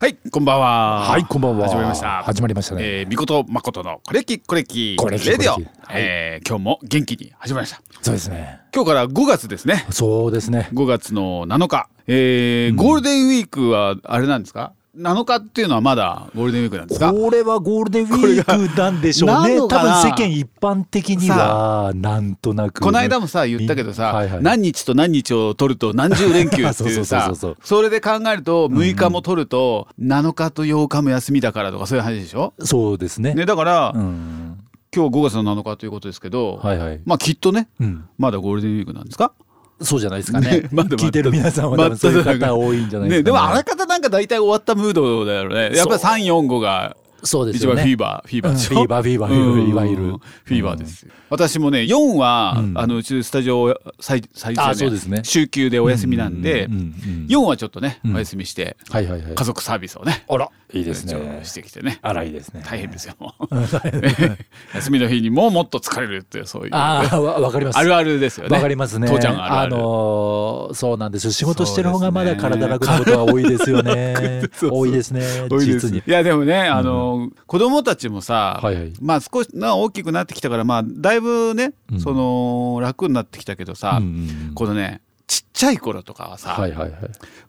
[0.00, 1.00] はい、こんばんは。
[1.10, 1.68] はい、こんばんは。
[1.68, 2.22] 始まりました。
[2.22, 2.82] 始まりましたね。
[3.00, 5.70] えー、みことまことのこれきこれきこれきレディオこれき。
[5.90, 7.82] えー、今日も元気に始まりました。
[8.00, 8.60] そうですね。
[8.72, 9.86] 今日から5月ですね。
[9.90, 10.68] そうですね。
[10.72, 11.88] 5月の7日。
[12.06, 14.72] えー、ゴールデンウィークはあれなんですか？
[14.98, 19.56] ?7 日っていうのはまだゴールデンウィークなんですかこれはゴールデンウィークなんでしょうね。
[19.56, 22.80] 多分世間一般的にはなんとなく。
[22.80, 27.32] この間もさ言ったけどさ、はいはい何日と何日を取ると何十連休っていうさ
[27.62, 33.34] それで考えると6日も取ると7日と8日も休みだからとかそういう話でしょ、そうですね。
[33.34, 34.58] ね、だから、うん。
[34.94, 37.00] 今日5月の7日ということですけど、はいはい。
[37.04, 38.08] まあきっとねうん。
[38.16, 39.32] まだゴールデンウィークなんですか？
[39.80, 40.50] そうじゃないですかね。
[40.62, 43.22] ね まだまだ聞いてる皆さんは多分そういう方多いんじゃないですか、ね。
[43.22, 45.76] でもあらかたなんか大体終わったムードだよね。
[45.76, 47.82] やっぱり345がそうですよね。
[47.82, 48.74] 一番フィーバーフィーバーでしょ？
[48.74, 50.02] うんフィーバーフィーバーうんいわゆる。
[50.44, 51.12] フィーバーですよ。
[51.30, 52.72] 私もね4は、うん。
[52.78, 55.20] あのうちスタジオ再再あそうですね。
[55.24, 58.14] 週休でお休みなんで、うんうんうん4はちょっとね、うん。
[58.16, 59.34] お休みしてはいはいはい。
[59.34, 60.24] 家族サービスをね。
[60.28, 61.44] あら、いいですねと。
[61.44, 62.62] してきてねあら、いいですね。
[62.64, 63.14] 大変ですよ
[64.74, 67.78] 休みの日にもうもっと疲れるってそういうああ、わわかります。
[67.78, 69.08] あるあるですよねわかりますね。
[69.08, 71.30] 父ちゃんがあるある、のーそうなんですよ。
[71.32, 75.22] 仕事してる方がまだ体楽なことが多いですよね多いですね。
[75.60, 76.10] 実にい。
[76.10, 87.00] やでもね、あの子供たちもさ、はいはいまあ少しな大きくなってきたからまあだいぶね、うんその楽になってきたけどさ、うんこのねちっちゃい頃とかはさ、はいはいはい。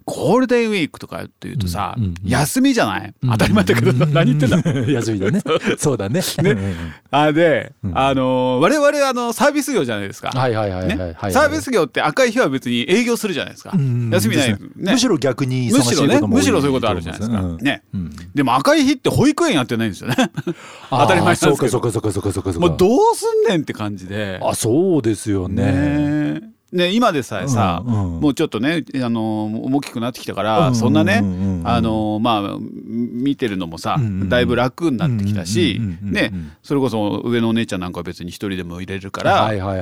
[0.04, 5.42] ゴールデンウィークとかっていうとさ、うんうんうん休みじゃない、当たり前だけど、 何言ってんだだ休みだね。
[5.80, 6.22] そうだね。
[6.40, 6.76] うんうんうん
[7.12, 10.30] あで、うんあの我々あのサービス業じゃないですか。
[10.30, 11.32] はいはいはい。
[11.32, 13.72] サービス業って赤い日は別に営業するじゃないですか。
[13.74, 17.40] うん休みない、ねむしろ逆に忙むしろねむしろそういうことあるじゃないですか。
[17.40, 20.16] うんよね、うんでも赤い日って保育園やってないんですよね。
[20.90, 22.60] 当たり前そうかそうかそうかそうかそうか。
[22.60, 24.40] もうどうすんねんって感じで。
[24.44, 26.40] あ、そうですよね。
[26.40, 28.22] ねね今でさえさ、うんうん。
[28.22, 31.28] もうちょっとねあの大きくなってきたから、うんそんなね、うん。
[31.28, 36.32] うんうんあのまあ見てるのもさ、うんうんだいぶ楽になってきたし、ね
[36.64, 39.76] それこそ上のお姉ちゃんなんかは別に一人でも入れるから、はいは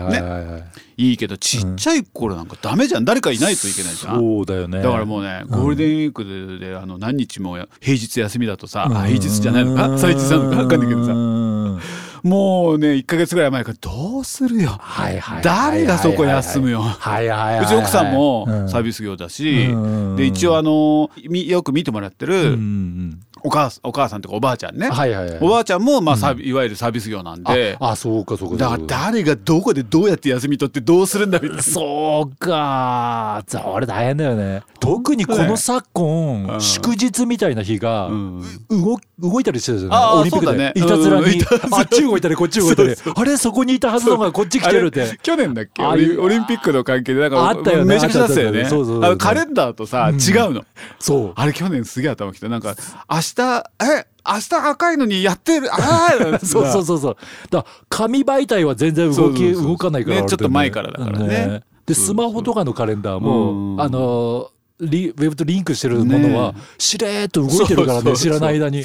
[0.97, 3.05] いけどちっちゃい頃なんかダメじゃん。
[3.05, 4.19] 誰かいないといけないじゃん。
[4.19, 4.81] そうだよね。
[4.81, 9.75] だからもうね、ゴールデンウィークでであの何日もや平日休みだとさ、あ平日じゃないの。
[9.75, 11.13] か祭日なのか分かんないけどさ。
[11.13, 12.06] さ。
[12.23, 16.81] もうね1か月ぐらい前からどうするよ、はいはいはい誰がそこ休むよ。
[16.81, 17.65] はいはいはいはい。
[17.65, 18.69] うち奥さんもうん。
[18.69, 19.77] サービス業だし、う
[20.13, 25.39] んで一応あのみよく見てもらってるんお母さんお母さんとかおばあちゃんね、はいはいはい。
[25.41, 28.57] おばあちゃんもまあサいわゆるサービス業なんで、あ、あそうかそうか。
[28.57, 31.63] だから誰がどこでどうやって休み取ってどうするんだみたいな。
[31.63, 33.43] そうか。
[33.47, 34.63] それ大変だよね。
[34.79, 36.61] 特にこの昨今、うん。
[36.61, 38.43] 祝日みたいな日が、うん。
[38.69, 40.19] 動動いたりしてるじゃない？
[40.19, 40.71] オリンピックそうだね。
[40.75, 40.81] で。
[40.81, 41.43] いたずらに。
[41.71, 42.93] あっち動いたりこっち動いたり。
[43.15, 45.19] あれそこにいたはずのがこっち来てるって。
[45.23, 45.83] 去年だっけ？
[45.83, 48.65] オリンピックの関係でなんかあったよねめちゃくちゃだったよね。
[48.65, 50.19] そうそうカレンダーとさ、うん。
[50.19, 50.63] 違うの。
[50.99, 51.33] そう。
[51.35, 52.75] あれ去年すげえ頭きてなんか
[53.09, 55.73] 明日え明日赤いのにやってる。
[55.73, 57.17] ああ そうそうそうそう。
[57.49, 61.63] だ紙媒体は全然動き動かないから、ねちょっと前からだからね。
[61.85, 63.81] でそうスマホとかのカレンダーも、うん。
[63.81, 64.49] あの
[64.79, 68.83] リウェブとリンクしてるものはねしれーっと動いてるからね知らない間に。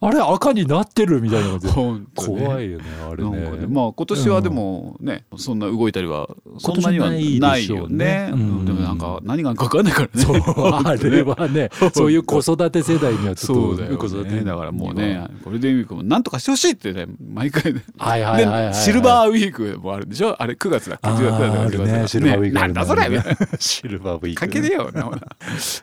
[0.00, 1.66] あれ赤になってるみたいな感じ。
[1.66, 2.44] で本当ね。
[2.44, 3.30] 怖いよねあれね。
[3.30, 6.28] ねまあ今年はでもね、そんな動いたりは
[6.58, 8.28] そんなにはなないいでしょうね。
[8.30, 8.30] よね。
[8.32, 8.40] うん。
[8.58, 10.22] うんでもなんか何がか分かんないからね。
[10.22, 12.12] そうあれはね そう。
[12.12, 17.82] いう子育て世代にはちょっとそうだよ、子育てね、だからもうねゴールデンウィークもなんとかしてほしいってね毎回ね。
[17.98, 20.40] はいはいはいシルバーウィークもあるでしょ？
[20.40, 21.08] あれ9月だっけ？
[21.08, 22.08] あ10月だっけ？
[22.08, 23.02] シルバーウィークなんだそれ
[23.58, 24.90] シルバーウィークかけねえよ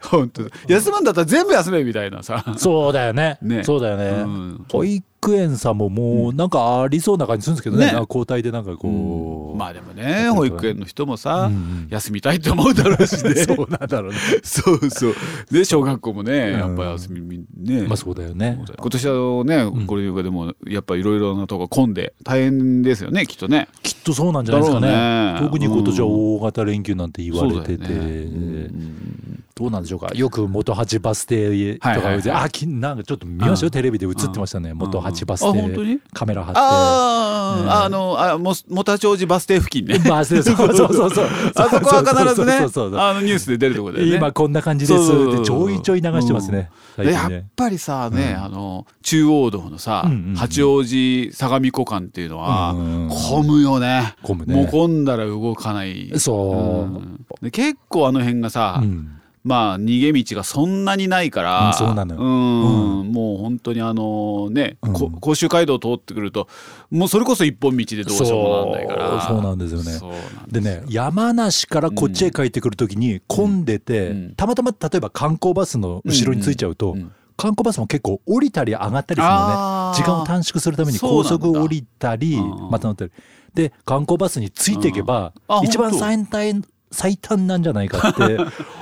[0.03, 2.43] 本当休むんだったら全部休めみたいなさ。
[2.57, 3.37] そうだよね。
[3.41, 3.63] ね。
[3.63, 4.65] そうだよね、うん。
[4.71, 7.91] 保育園さんももうなんかありそうな感じするんですけどね。
[7.91, 7.99] ね。
[8.07, 13.35] 交代でなんかこう、まあでもね保育園の人もさ、うん休みたいと思うだろうしね。
[13.45, 14.17] そうなんだろうね。
[14.43, 15.13] そうそう。
[15.51, 16.59] で小学校もねうん。
[16.59, 18.59] やっぱ休みね、まあそうだよね。
[18.77, 23.67] 今年はねこれでもやっぱいろいろなとこ混んで大変ですよねきっとね。
[23.83, 24.87] きっとそうなんじゃないですかね。
[24.87, 25.39] ね。
[25.41, 27.95] 特に今年は大型連休なんて言われてて、ね。
[27.95, 30.09] うんどうなんでしょうか？
[30.13, 32.31] よく元八バス停とか、はいはいはい。
[32.31, 33.69] あきなんかちょっと見ましたよ？
[33.69, 34.73] テレビで映ってましたね。
[34.73, 36.59] 元八バス停、カメラ張って。
[36.61, 39.99] あー、ねあのあも元町寺バス停付近ね。
[40.09, 41.09] バス停そうそうそう。
[41.11, 44.15] そうあそこは必ずねあのニュースで出るところでね。
[44.15, 45.05] 今こんな感じです。
[45.05, 50.35] そうそうそうでちょいちょい流してますね、最でやっぱりさね、あの中央道のさ、うんうんうん。
[50.35, 53.09] 八王子相模湖間っていうのは、うんうんうん。
[53.09, 54.15] 混むよね。
[54.23, 54.55] 混むね。
[54.55, 56.11] もう混んだら動かない。
[56.17, 56.95] そう。
[56.95, 57.25] うん。
[57.41, 62.21] で結構あの辺がさ、うんまあ逃げ道がそんなにないから、うんそうなのよ。
[62.21, 63.11] うん。
[63.11, 64.93] もう本当にあのね、うん。
[64.93, 66.47] こ甲州街道通ってくると
[66.89, 69.21] もうそれこそ一本道でどうしようもなんないから。
[69.27, 70.21] そうなんですよね。
[70.47, 74.35] でね山梨からこっちへ帰ってくるときに混んでて、うん。
[74.35, 79.97] たまたま例えば観光バスの後ろについちゃうと、うん観光バスも結構降りたり上がったりするのね。
[79.97, 83.11] 時間を短縮するために高速降りたりうんまた乗ったり。
[83.55, 85.33] で観光バスについていけば
[85.63, 88.37] 一番最短最短なんじゃないかって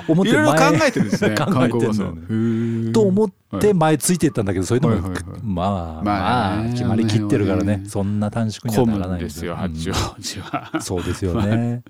[0.08, 2.92] 思っていろいろ考前えてるんですね 考えてんのよね。
[2.92, 5.24] と思って前ついていったんだけどそういうのもはいはいはい。
[5.44, 7.78] まあまあ決まりきってるからね。
[7.78, 7.84] ね。
[7.88, 9.54] そんな短縮にはならないんですよ。
[9.54, 10.72] うん八王子は。
[10.82, 11.84] そうですよね。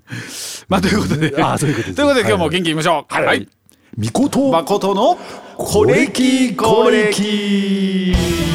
[0.68, 0.80] まあ。
[0.80, 1.34] ということで。
[1.42, 3.14] あそういうことということで今日も元気いきましょう。
[3.14, 3.24] はい。
[3.24, 3.48] はい。
[3.96, 4.50] みこと。
[4.50, 5.18] 誠の
[5.56, 8.49] これきこれき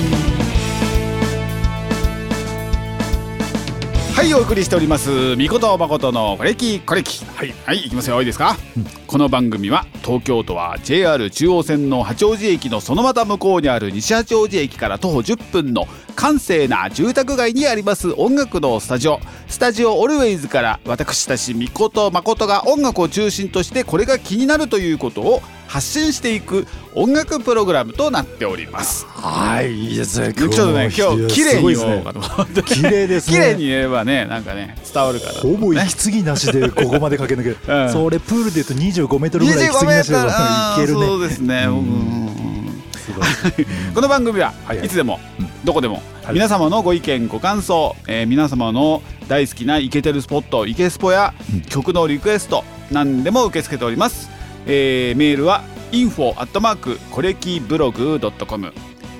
[4.26, 7.24] はいお送りしておりますみこと誠のこれきこれき。
[7.24, 7.54] はい。
[7.64, 8.58] はい行きますよいいですか、
[9.06, 15.86] この番組は東京都は JR 中央線の八王子駅のそのまた向こうにある西八王子駅から徒歩10分の
[16.16, 19.20] 閑静な住宅街にあります音楽のスタジオ。
[19.48, 25.44] スタジオオルウェイズから私たちみこと誠が音楽を中心としてこれが気になるということを
[25.76, 29.06] 発信していく音楽プログラムとなっております。
[29.08, 30.34] はいいいですね。
[30.34, 32.64] ちょっとね今日綺麗に言おうかと思って。
[32.64, 33.34] 綺麗ですね。
[33.34, 35.34] 綺麗に言えばねなんかね伝わるから。
[35.34, 37.88] ほぼ息継ぎなしでここまで駆け抜け うん。
[37.88, 41.06] るそれプールで言うと25メートルぐらい息継ぎなしでいけるね。
[41.06, 42.84] そうですね、うん。
[43.94, 45.50] この番組ははいつでもうん。
[45.66, 46.36] どこでもはい。
[46.36, 51.62] 皆様のご意見ご感想、えー皆様の大好きなイケてるスポットイケスポやうん。
[51.64, 54.30] 曲のリクエスト何でも受け付けております、
[54.66, 58.74] えーメールは info アットマークコレキブログドットコム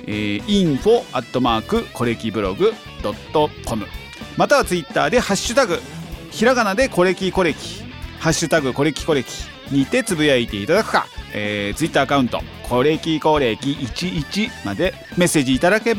[0.06, 2.72] info アットマークコレキブログ
[3.02, 3.86] ドットコム
[4.36, 5.78] またはツイッターでハッシュタグ
[6.30, 7.84] ひらがなでコレキコレキ
[8.18, 9.30] ハッシュタグコレキコレキ
[9.70, 11.06] にてつぶやいていただくか、
[11.38, 15.96] えー、ツイッターアカウントコレキコレキ11までメッセージいただけい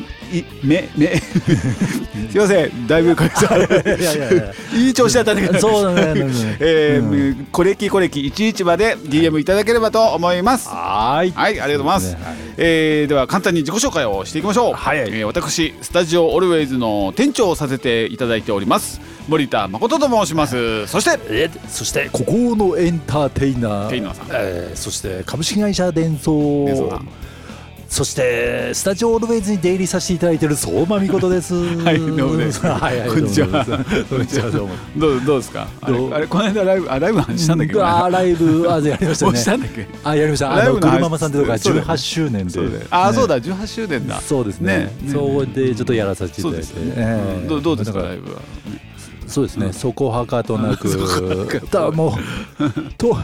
[0.63, 3.13] めめ すいませんだいぶい
[4.03, 4.53] や
[4.89, 6.23] い調子だったんだけどそうだね。
[6.23, 7.47] ね えーうん。
[7.51, 10.67] コレキコレキ11まで DM いただければと思います。
[10.67, 11.31] はーい。
[11.31, 12.19] はいありがとうございます、ね。
[12.23, 12.35] はい。
[12.57, 15.09] えーでは簡単に自己紹介をしていきましょう、はいはい。
[15.11, 20.87] えー私スタジオオルウェイズの店長をさせていただいております森田誠と申します。
[20.87, 23.89] そしてえそしてここのエンターテイナー。
[23.89, 24.27] テイナーさん。
[24.31, 26.65] えーそして株式会社伝送。
[26.65, 27.07] 伝送さん
[27.89, 31.53] そしてスタジオオルウェイズに出入りさせていただいている相馬美琴です。
[31.83, 32.59] はいどうもです。
[32.67, 34.03] はいはいこんにちはどうもです。
[34.05, 34.51] こんにちは。
[34.51, 34.73] どうも。
[34.97, 35.67] どうどうですか？
[35.81, 37.73] あれあれこの間ライブあライブしたんだっけ？
[37.73, 39.37] どあーライブあやりましたね。
[39.39, 39.87] したんだっけ？
[40.03, 40.51] あやりました。
[40.53, 40.97] あのライブの話？
[40.97, 41.91] 車マさんとこがそうだよね。
[41.93, 42.59] 18周年で。
[42.89, 44.19] あーそうだだ18周年だ。
[44.21, 44.77] そうですね。
[45.01, 46.67] ねそうでちょっとやらさせていただいて。
[47.47, 48.41] どうどうですかライブは
[49.27, 50.87] そうですね、そこはかとなく。
[51.69, 52.17] だも
[52.59, 53.17] うと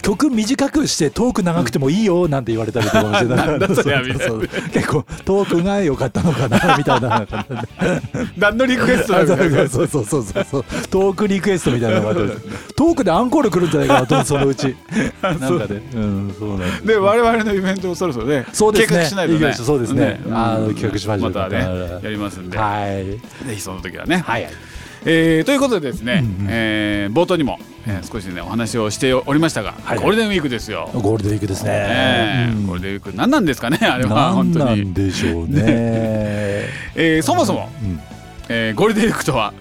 [0.00, 3.66] 曲短くしてトーク長くてもいいよなんて言われたりとかもしてたいな。
[3.66, 4.48] そうそう。
[4.72, 7.26] 結構トークが良かったのかなみたいな。
[8.36, 9.36] 何のリクエストあな。
[9.36, 10.64] のかそうそうそうそうそう。
[10.88, 14.76] トークリクエストみたいなのがトークでアンコール来るんじゃないかなとそのうち。
[15.20, 15.82] なんかね。
[15.94, 16.86] うんそうなんです。
[16.86, 18.98] で我々のイベントもそろそろねそうですね。
[18.98, 19.38] 計画しないとね。
[19.38, 19.64] いいです。
[19.64, 20.20] そうですね。
[20.24, 20.34] うん。
[20.34, 23.04] あの企画しましょうまたねはいやりますんで、はい。
[23.46, 24.48] ぜひその時はね、はい
[25.04, 26.50] えーということでですね、うんうん。
[26.50, 29.98] えー冒頭にも、えー少しねお話をしておりましたが、はい。
[29.98, 30.90] ゴールデンウィークですよ。
[30.94, 31.70] ゴールデンウィークですね。
[31.70, 32.66] ねえうん。
[32.66, 35.62] ゴールデンウィーク何なんですかねあれは何本当に、なんでしょうね。
[36.96, 38.00] えーそもそも、うん。
[38.48, 39.52] えーゴールデンウィークとは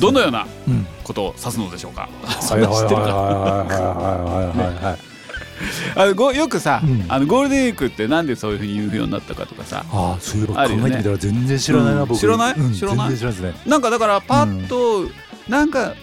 [0.00, 0.86] どのようなうん。
[1.04, 2.08] ことを指すのでしょうか、
[2.40, 4.96] そはいんな知ってるか
[5.96, 7.04] あのごよくさ、うん。
[7.08, 12.08] あのゴールデンウィークってなんでそういうふうに言うようになったかとかさああそういえば考えてみたら全然知らないな、うん。
[12.08, 12.20] 僕。
[12.20, 12.54] 知らない？
[12.54, 12.72] うん。
[12.74, 13.16] 知らない？
[13.16, 13.32] 知らない。
[13.32, 15.08] ですねなんかだからパッと、
[15.48, 15.94] なんか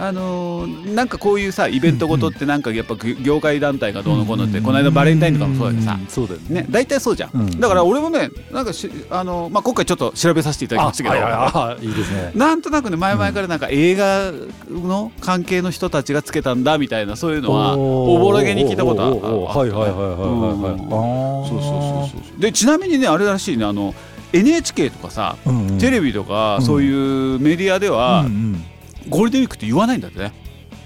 [0.00, 6.06] あのーなんかこういうさイベントごとってなんかやっぱ業界団体がどうのこうのって、この間バレンタインとかもそうだけどさ、ん。
[6.08, 6.62] そうだよね。
[6.62, 7.60] ね、大体そうじゃん、うん。
[7.60, 11.18] だから俺もねなんかしあの、まあ、今回ちょっと調べさせていただきましたけど、あ
[11.50, 12.32] はいはいですね。
[12.34, 14.32] なんとなくね前々からなんか映画
[14.70, 19.08] の関係の人たちがつけたんだみたいなそういうのはおぼろげに聞いたことは
[19.54, 21.48] あはいはいはいはいはいはい。
[21.48, 23.94] そうそうそうそうでちなみにねあれらしいねあの
[24.32, 25.78] NHK とかさ、うんうん。
[25.78, 26.62] テレビとか、うん。
[26.62, 28.64] そういうメディアでは、うんうん
[29.08, 30.32] ゴールデンウィークって言わないんだってね。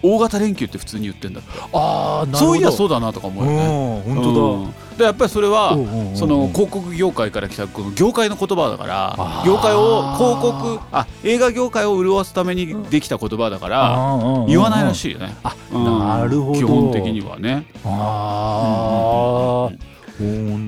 [0.02, 1.48] 大型連休って普通に言ってんだって。
[1.72, 4.02] ああそういやそうだなとか思うよね。
[4.06, 4.74] うん本当うん。
[4.98, 5.72] でやっぱりそれは
[6.14, 15.34] その広告業界から来たこの業界の言葉だから業界を広告あ映画業界を潤すためにできた言葉だから言わないらいしいよね。
[15.42, 15.84] あうん。
[15.84, 16.58] なるほど。
[16.58, 17.66] 基本的にはね。
[17.84, 19.93] ああうん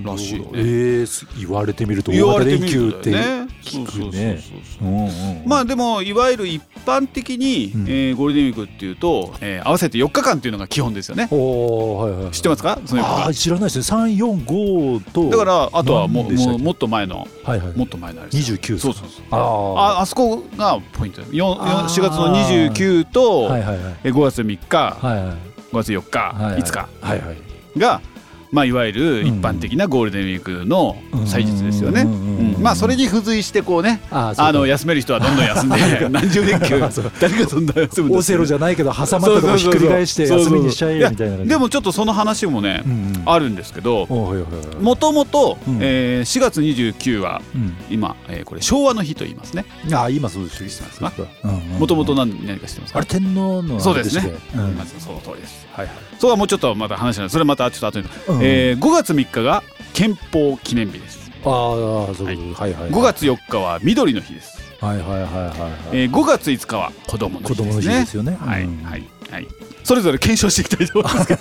[0.04, 0.40] らしい。
[0.40, 4.40] ねええす言われてみると言われて大型みると連休ってね聞くね。
[5.46, 7.82] まあでもいわゆる一般的に、うん。
[7.88, 11.28] えーゴールデンウィークっていうと、えー合わせて4日間っていうのが基本ですよね。
[11.30, 12.32] はいはいはい。
[12.32, 12.78] 知ってますか？
[12.86, 13.24] その4日間。
[13.24, 13.82] ああ知らないですね。
[13.84, 15.30] 三四五と。
[15.30, 17.76] だからあとはももうもっと前のはいはい。
[17.76, 18.36] もっと前のあれです。
[18.38, 21.20] 二十九そうそうそうああああそこがポイント。
[21.22, 21.88] よよあー。
[21.88, 23.96] 4月の29と、はいはいはい。
[24.04, 25.36] え5月3日、はいはい。
[25.72, 26.62] 5月4日、はいはい。
[26.62, 27.36] 5日はいはい。
[27.78, 28.00] が
[28.52, 32.06] まあ、いわゆる一般的なゴールデンウィークの祭日ですよね。
[32.60, 36.90] まあそれに付随してこうねあの休める人はどんどん休んで 何十連休誰が
[37.48, 42.82] そんな休むオセロじゃないけど挟まったとこひっくり返して休みにしちゃえみたいなでもちょっとその話もね、
[43.26, 44.06] あるんですけど
[44.80, 45.78] もともとうん。
[45.80, 47.74] えー4月29はうん。
[47.90, 49.64] 今、えーこれ昭和の日と言いますね。
[49.92, 51.24] あ今そうです知ってますか？
[51.44, 52.98] ももともと何何か知ってますか？
[52.98, 54.32] あれ天皇のそうですね。
[54.98, 55.66] その通りです。
[55.72, 55.94] はいはい。
[56.18, 57.30] そこはもうちょっとまた話しない。
[57.30, 58.38] それまたちょっと後に、うん。
[58.42, 59.62] えー5月3日が
[59.92, 62.36] 憲法記念日ですああそうはい。
[62.36, 65.72] はいはい5月4日は緑の日です、はいはいはいはいはい。
[65.92, 68.36] えー5月5日は子供の日子供のですね日ですよね。
[68.40, 68.84] はいうん。
[68.84, 69.46] はいはい。
[69.84, 71.36] それぞれ検証していきたいと思いますけ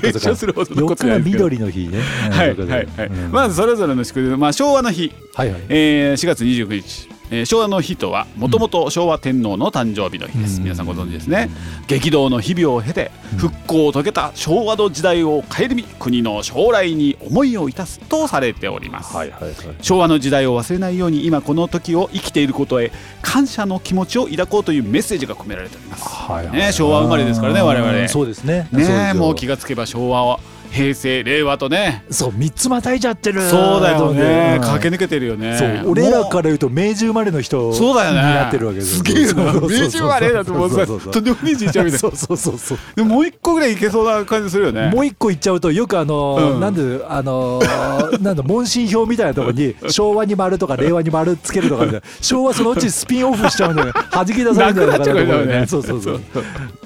[0.00, 1.98] 検証かするほどの4ことない緑の日ね。
[2.30, 3.32] はいはいはい、うん。
[3.32, 5.62] まずそれぞれの祝日、まあ、昭和の日、はいはい。
[5.68, 10.64] えー4月29日、えー昭和の日とはもともと昭和天皇の誕生日の日です、うん。
[10.64, 11.50] 皆さんご存知ですね、
[11.86, 19.52] 激動の日々を経て復興を遂げた昭和の時代を顧み国の将来に思いをいたすとされております、はいはいはい。
[19.80, 28.08] 昭和の時代を忘れないように今この時を生きていることへ感謝の気持ちを抱こうというメッセージが込められております、はいはいね、昭和生まれですからね我々。
[28.08, 28.68] そうですね。
[28.70, 28.96] そうですよ。
[28.96, 30.40] ねもう気がつけば昭和は
[30.74, 32.04] 平成令和とね。
[32.10, 33.40] そう三つまたいちゃってる。
[33.48, 34.56] そうだよね。
[34.56, 35.56] うん駆け抜けてるよね。
[35.56, 38.18] そう俺らからも言うと明治生まれの人うそうだよね。
[38.18, 39.52] になってるわけですすげえな。
[39.52, 40.70] 明治生まれだともう。
[40.70, 41.12] さそうそうそう。
[41.12, 42.08] とんでもねえじいちゃんみたいな。
[42.08, 42.78] そうそうそうそう。
[42.96, 44.90] でももう一個ぐらいいけそうな感じするよね。
[44.90, 46.60] もう一個言っちゃうとよくあのーうん。
[46.60, 55.66] なんであのー なんだ問診票みたいなところに昭和に丸とか令和に丸つけるとかで昭和そのうちスピンオフしちゃうんだよ弾き出されるんじゃないかなと思ねね。
[55.66, 56.20] そうそうそう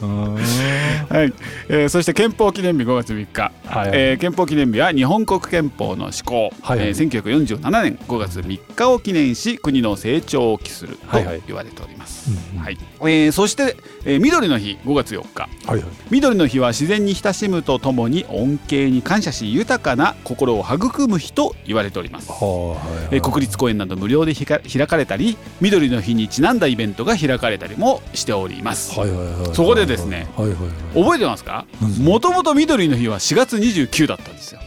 [0.02, 0.06] う。
[0.06, 0.34] ん
[1.08, 1.32] はい、
[1.68, 6.88] えーそして憲法記念日5月3日、はいえー憲法記念日は日本国憲法の施行、はいはい。
[6.88, 11.06] えー1947年5月3日を記念し国の成長を期すると
[11.46, 12.78] 言われております、はい。
[13.02, 15.48] えーそして、えー緑の日5月4日。
[15.66, 15.90] はいはい。
[16.10, 22.30] 緑の日は自然に親しむとともに恩恵に感謝し豊かな心を育む日と言われております。
[22.32, 22.76] はいは
[23.12, 23.16] い。
[23.16, 29.54] えー国立公園など無料でひか開かれたり緑の日にちなんだイベントが開かれたりもしております、はいはいはい。
[29.54, 31.02] そこでですねはいはいはい。
[31.04, 31.66] 覚えてますか？
[32.00, 34.60] もともと緑の日は4月29だったんですよ。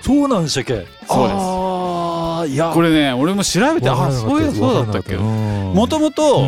[0.00, 0.74] そうなんでしたっけ？
[0.74, 0.90] そうです。
[1.08, 2.70] あーいや。
[2.74, 6.44] これね俺も調べてあそういやそうだったっけももともと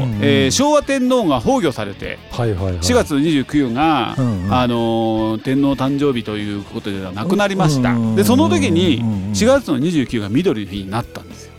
[0.50, 2.74] 昭和天皇が崩御されてはいはいはい。
[2.76, 4.54] 4月29が、うんうん。
[4.54, 11.52] あのー天皇誕生日ということではなくなりました、うんでその時にうんうん4月の29が緑の日になったんですよ。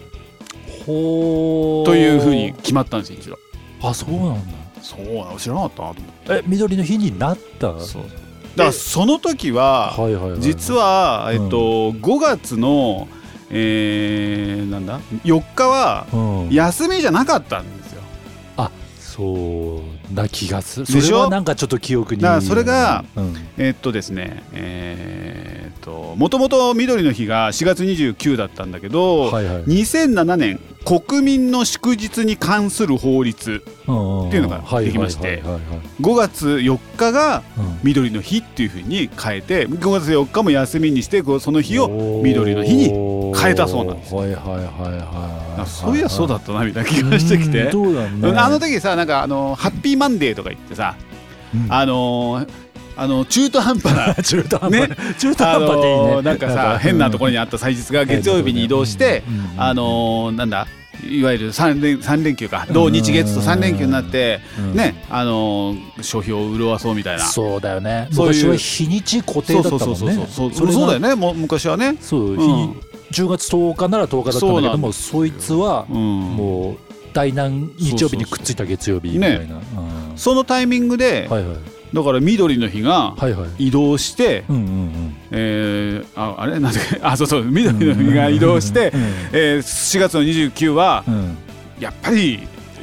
[0.85, 1.85] ほー。
[1.85, 3.37] というふうに決まったんですよ一度。
[3.81, 4.41] あそうなんだ。
[4.81, 6.33] そうな知らなかったなと思って。
[6.33, 7.79] え緑の日になった？
[7.79, 8.03] そう。
[8.03, 8.09] だ
[8.63, 9.93] からその時は
[10.39, 11.49] 実は、えっうん。
[11.49, 11.57] と、
[11.91, 13.07] 5月の、
[13.49, 16.49] えー、なんだ4日はうん。
[16.49, 18.01] 休みじゃなかったんですよ。
[19.17, 20.85] そうな気がする。
[20.85, 22.21] それはなんかちょっと記憶に。
[22.21, 23.35] だからそれがうん。
[23.57, 29.63] えっとですねえーっともともと緑の日が4月29だったんだけど、はいはい。
[29.63, 37.79] 2007年国民の祝日に関する法律うんっていうのができましてはいはいはいはい5月4日がうん。
[37.83, 42.85] 緑の日っていうふうに変えて5月4日も休みにしてその日を緑の日に
[43.37, 47.69] 変えたそうなんですはいはいはいはいあそういやそうだったなみたいな気がしてきて。
[47.69, 50.95] あの時さなんかあのハッピーマンデーとか言ってさ、
[51.53, 51.73] うん。
[51.73, 52.66] あのー
[52.97, 54.15] あの中途半端な。
[54.23, 54.95] 中途半端ね。
[55.19, 56.21] 中途あ半端でいいね。
[56.23, 59.23] なんかさ変なところにあった祭日が月曜日に移動して、
[59.55, 59.61] うん。
[59.61, 60.67] あのーなんだ
[61.07, 62.67] いわゆる3連三連休か。
[62.71, 64.75] 土日月と3連休になって、うん。
[64.75, 67.23] ねあのー消費を潤わそうみたいな。
[67.23, 68.07] そうだよね。
[68.11, 68.45] そういう。
[68.45, 69.85] 昔は日にち固定だったもんね。
[69.87, 70.51] そうそうそうそう。
[70.53, 71.15] それがそうだよね。
[71.15, 71.95] もう昔はね。
[72.01, 72.37] そう、うん。
[73.11, 76.77] 日10月10日なら10日だったんだけどもそいつはうん、もう
[77.13, 79.61] 第何日曜日にくっついた月曜日みたいな、うん。
[80.17, 83.15] そのタイミングで、はいはいだから緑の日が
[83.57, 84.43] 移動して、
[86.15, 86.59] ああれ？
[86.59, 87.43] なんであそうそう。
[87.45, 89.01] 緑の日が移動して、うん
[89.31, 91.37] えー4月の29はうん。
[91.79, 92.39] やっぱり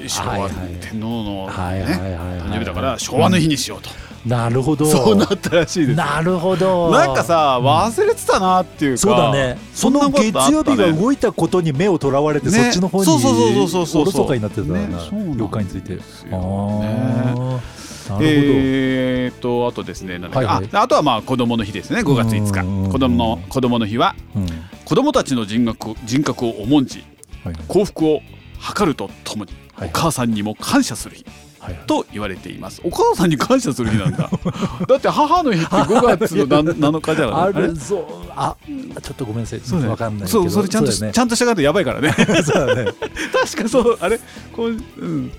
[0.06, 1.84] 昭和天皇の、誕
[2.50, 3.90] 生日だから昭和の日にしようと、
[4.24, 4.86] なるほど。
[4.86, 6.90] そうなったらしいですなるほど。
[6.90, 9.58] なんかさ忘れてたなっていうか、そうだね。
[9.74, 12.52] その月曜日が動いたことに目をとらわれて、ね。
[12.52, 15.94] そっちの方におろそかになってたな、ねそうなん了解について。
[15.94, 17.43] あねー
[18.10, 20.68] なえー、とあとですねはいはい。
[20.72, 22.92] ああとはまあ子供の日ですね5月5うん日。
[22.92, 24.46] 子供の子供の日はうん。
[24.84, 27.04] 子供たちの人格人格を重んじ
[27.44, 28.20] はい幸福を
[28.76, 31.24] 図るとともにはいお母さんにも感謝する日
[31.58, 32.82] はいと言われています。
[32.84, 34.28] お母さんに感謝する日なんだ。
[34.86, 37.34] だって母の日って5月の7 7 日じゃない？
[37.36, 38.04] ああれるそう。
[38.36, 38.54] あ
[39.02, 39.60] ちょっとごめんなさい。
[39.64, 40.42] そうかんないけど。
[40.42, 41.10] そうそれちゃんとね。
[41.10, 42.12] ちゃんとした方やばいからね。
[42.44, 42.92] そうだね。
[43.32, 44.20] 確かそうあれ？
[44.52, 45.32] こううん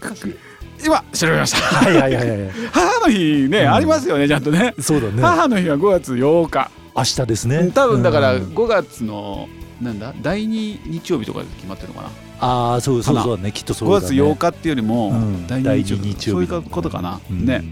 [0.84, 1.58] 今調べました。
[1.58, 2.51] はいはいはいはい。
[2.72, 3.74] 母の日ね、うん。
[3.74, 4.74] ありますよねちゃんとね。
[4.79, 5.22] そうだね。
[5.22, 6.72] 母の日は5月8日。
[6.96, 7.72] 明日ですね。
[7.74, 8.44] 多分だからうん。
[8.44, 9.48] 5月の
[9.82, 12.10] なんだ第2日曜日とかで決まってるのかな。
[12.39, 13.51] ああそうそうかそうだね。
[13.51, 14.05] きっとそう5だね。
[14.08, 15.48] 月8日っていうよりもうん。
[15.48, 17.46] 第2日曜日,、そういうことかな、うん。
[17.46, 17.63] ね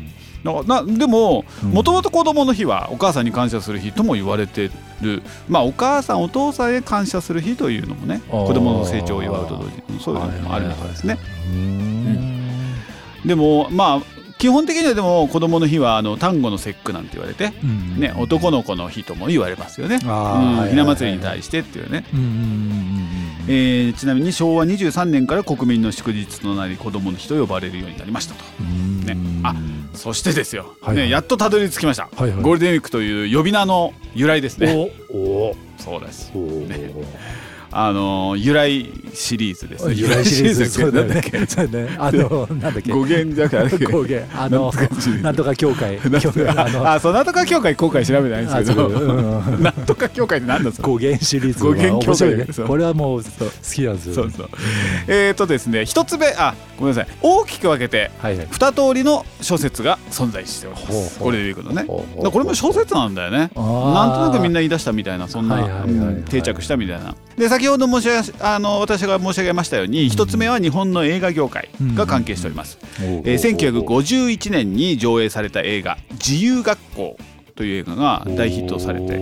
[0.44, 1.70] なでもうん。
[1.72, 4.70] もともと子供の日はお母さんに感謝する日とも言われて
[5.02, 5.22] る。
[5.48, 11.18] まあお母さんお父さんへ感謝する日というのもね子供の成長を祝うと同時にそういうのもあるみたいですね。
[13.26, 20.00] でもまあ基本的にはでも子供の日はあの端午の節句なんて言われて、うんね、男の子の日とも言われますよね。
[20.00, 22.04] ひな祭りに対してっていうね、
[23.48, 28.44] えーちなみに昭和23年から国民の祝日となり子供の日と呼ばれるようになりましたと。
[28.60, 29.06] うん。
[29.06, 29.16] ね。
[29.44, 29.56] あ
[29.94, 31.06] そしてですよ、はいはい。
[31.06, 32.42] ね、やっとたどり着きました、はいはい。
[32.42, 34.92] ゴールデンウィークという呼び名の由来ですね。
[35.10, 35.56] おお。
[35.78, 36.32] そうです。
[36.36, 36.40] お
[37.76, 39.94] あのー由来シリーズですね。
[39.98, 41.22] 由来シリーズそうだね。
[41.48, 41.90] そうだね。
[41.98, 42.92] あのなんだっけ？
[42.92, 43.86] 語源じゃなくて。
[43.86, 44.28] 語源。
[44.38, 44.72] あの
[45.22, 46.00] なんとか協会。
[46.84, 48.90] あそうなんとか協会今回調べてないんですけど。
[48.90, 50.88] なんとか協会って何だそれ。
[50.88, 52.68] 語源シリーズは語源協会。
[52.68, 53.30] これはもう好
[53.74, 54.16] きなんですよ。
[54.16, 54.50] そうそう。
[55.08, 56.28] えーとですね一つ目。
[56.38, 57.14] あごめんなさい。
[57.22, 58.10] 大きく分けて
[58.52, 61.20] 二通りの諸説が存在しております。
[61.20, 61.84] ゴールデンウィークのね。
[61.88, 62.16] ほうほうほう。
[62.18, 63.38] だからこれも諸説なんだよね。
[63.38, 65.86] なんとなくみんな言い出したみたいなそんな
[66.30, 67.16] 定着したみたいな。
[67.38, 72.78] で先ほど申しあの私が申し上げましたように一つ目は日本の映画業界が関係しております。
[73.00, 73.34] えー
[73.84, 77.18] 1951年に上映された映画「自由学校」
[77.56, 79.20] という映画が大ヒットされて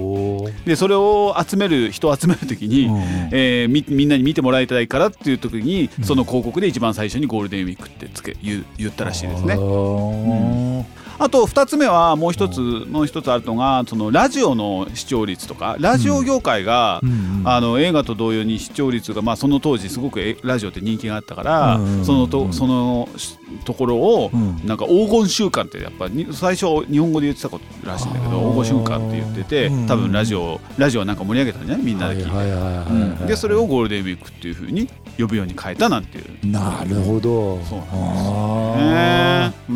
[0.66, 2.88] でそれを集める人を集める時に、
[3.32, 9.56] えーみみんなに見てもらいたいからっていう時にその広告で一番最初にゴールデンウィークってつけ言う言ったらしいですね。
[9.56, 10.86] ね
[11.22, 17.00] あと2つ目はもう一つもう一つあるのがそのラジオの視聴率とかラジオ業界が、
[17.44, 24.66] あの映画と同様に視聴率が、まあ、その当時すごくえラジオって人気があったから、うんそのとそのしところを、うん。
[24.66, 33.26] なんか黄金週間ってやっぱに最初は日本語で言ってたことらしいんだけど黄金週間って言っててうん多分ラジオラジオはなんか盛り上げたんじゃないみんなで聞いて。
[33.28, 34.90] でそれをゴールデンウィークっていうふうに
[35.22, 36.48] 呼ぶように変えたなんていう。
[36.48, 37.60] なるほど。
[37.64, 39.76] そうなんですあねうん。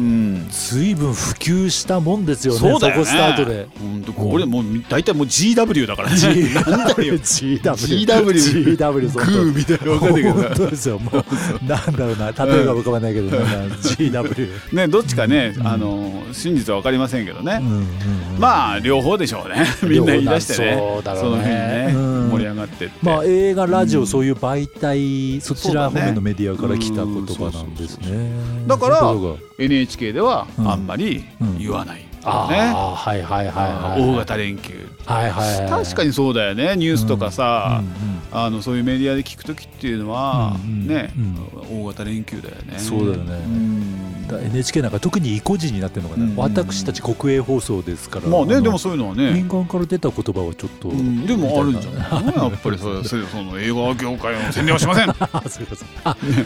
[0.50, 2.60] ー随分普及したもんですよね。
[2.60, 3.00] そうだよね。
[3.00, 3.68] こスタートで。
[3.80, 6.10] 本当これもう大体もう GW だから。
[6.10, 6.18] ね。
[6.18, 6.72] G なんだ
[7.04, 7.16] よ。
[7.16, 10.34] GW GW GW グーみたいなわかんないけど。
[10.34, 11.00] 本当ですよ。
[11.00, 12.32] もうなんだろうな。
[12.32, 17.62] 例えが浮かばないけど GW ねどっちかねあの真実はわかりませんけどね。
[18.38, 19.66] まあ両方でしょうね。
[19.84, 20.76] みんな言い出してね。
[20.78, 21.38] そうだろうね。
[21.38, 22.30] の日にねうん。
[22.32, 22.90] 盛り上がって。
[23.02, 28.32] まあ映画ラジオうんそういう媒体そちら方面のメディアから来た言葉なんですね
[28.68, 29.02] だから
[29.58, 31.24] NHK ではあんまり
[31.58, 32.15] 言わない。
[32.26, 32.60] あね。
[32.60, 34.02] あはいはいはいはい。
[34.02, 34.74] 大型連休。
[35.06, 36.76] はいはいはい確かにそうだよね。
[36.76, 37.82] ニュースとかさ。
[38.32, 41.14] あのそういうメディアで聞く時っていうのは、ね、
[41.72, 42.78] う大型連休だよね。
[42.80, 44.06] そうだよね。
[44.52, 46.36] NHK なんか特に意固地になってるのかな、うん。
[46.36, 48.28] 私たち国営放送ですから。
[48.28, 49.32] まあねのでもそういうのはね。
[49.32, 55.10] 民、間から出た言葉はちょっと、うん、でもあるんじゃみないやっぱりそれその映画業界の宣伝はしません。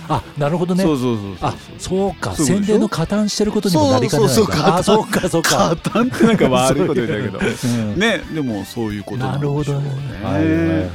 [0.10, 0.84] あなるほどね。
[0.84, 2.36] そうそうそうそうあそうか。
[2.36, 7.40] 宣伝の加担してることにもなりかねないそうそうそうあそうかそうか加担ってなんか悪いこと言ったけど。
[7.40, 10.90] うんねでもそういうことななんるほどでしょうね。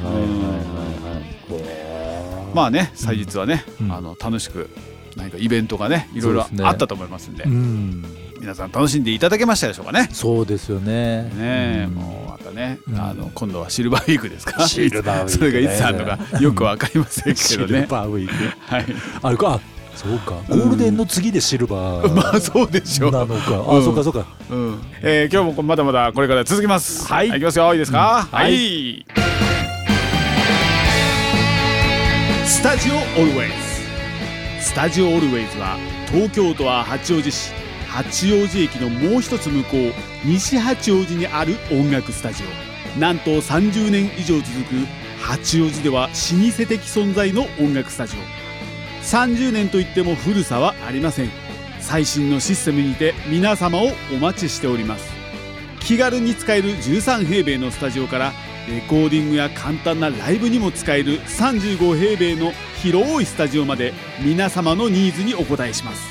[2.54, 3.92] まあね祭日はね、うん。
[3.92, 4.70] あの楽しく
[5.16, 7.44] 何かイベントがねいろいろあったと思いますんで。
[7.44, 8.04] うん。
[8.40, 10.08] 皆さん楽しんでいただけましたでしょうかね。
[10.12, 11.30] そうですよね。
[11.30, 13.00] ねもうまたね、うん。
[13.00, 14.68] あの今度はシルバーウィークですか？
[14.68, 15.48] シルバーウィークね。
[15.50, 17.82] それがいつあるのかよくわかりませんけシどね。
[17.82, 18.34] ルバーウィーク。
[18.60, 18.84] はい。
[19.22, 19.60] あれかあ
[19.94, 23.11] そうかゴールデンの次でシルバーまあそうでしょう。
[23.11, 24.78] なのかあうんそうかそうかうん。
[25.02, 27.07] えー今日もまだまだこれから続きます。
[27.11, 27.72] はいいきますよ。
[27.72, 28.28] いいですか？
[28.33, 29.07] うんはい。
[32.46, 34.64] スタジオオルウェイズ。
[34.64, 35.76] スタジオオルウェイズは
[36.11, 37.52] 東京都は八王子市
[37.88, 39.92] 八王子駅のもう一つ向こう
[40.26, 42.42] 西八王子にある音楽スタジ
[42.96, 44.74] オなんと30年以上続く
[45.20, 48.43] 八王子では老舗的存在の音楽スタジオ
[49.04, 51.30] 30年といっても古さはありません。
[51.80, 55.12] 最新のシステムにて皆様をお待ちしております。
[55.80, 58.32] 気軽に使える13平米のスタジオから
[58.68, 63.92] レコーディングや簡単なライブにも使える35平米の広いスタジオまで
[64.24, 66.02] 皆様のニーズにお応えします。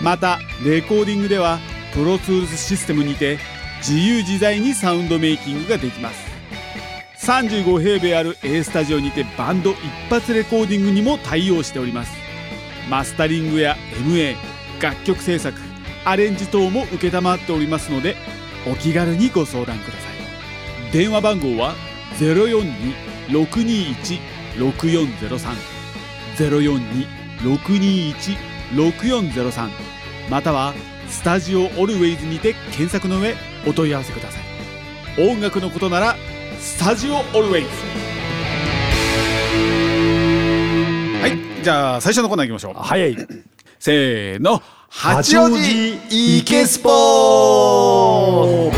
[0.00, 1.58] またレコーディングでは
[1.92, 3.38] プロツールスシステムにて
[3.78, 6.31] 自由自在にサウンドメイキングができます。
[7.22, 9.76] 35平米ある A スタジオにてバンド一
[10.10, 12.12] 発レコーディングにも対応しております。
[12.90, 14.34] マスタリングや MA
[14.82, 15.56] 楽曲制作
[16.04, 17.00] アレンジ等も承っ
[17.38, 18.16] ておりますので
[18.68, 20.10] お気軽にご相談ください。
[20.92, 21.76] 電話番号は
[23.28, 25.54] 042-621-6403
[28.74, 29.70] 042-621-6403
[30.28, 30.74] または
[31.08, 34.42] スタジオオルウェイズにて検索の上お問い合わせください。
[35.30, 36.16] 音楽のことなら
[36.62, 37.68] スタジオオルウェイズ
[41.20, 42.74] はいじゃあ最初のコーナー行きましょう。
[42.74, 43.16] 早い。
[43.80, 44.62] せーの。
[44.88, 48.72] 八八王王子子イケスポは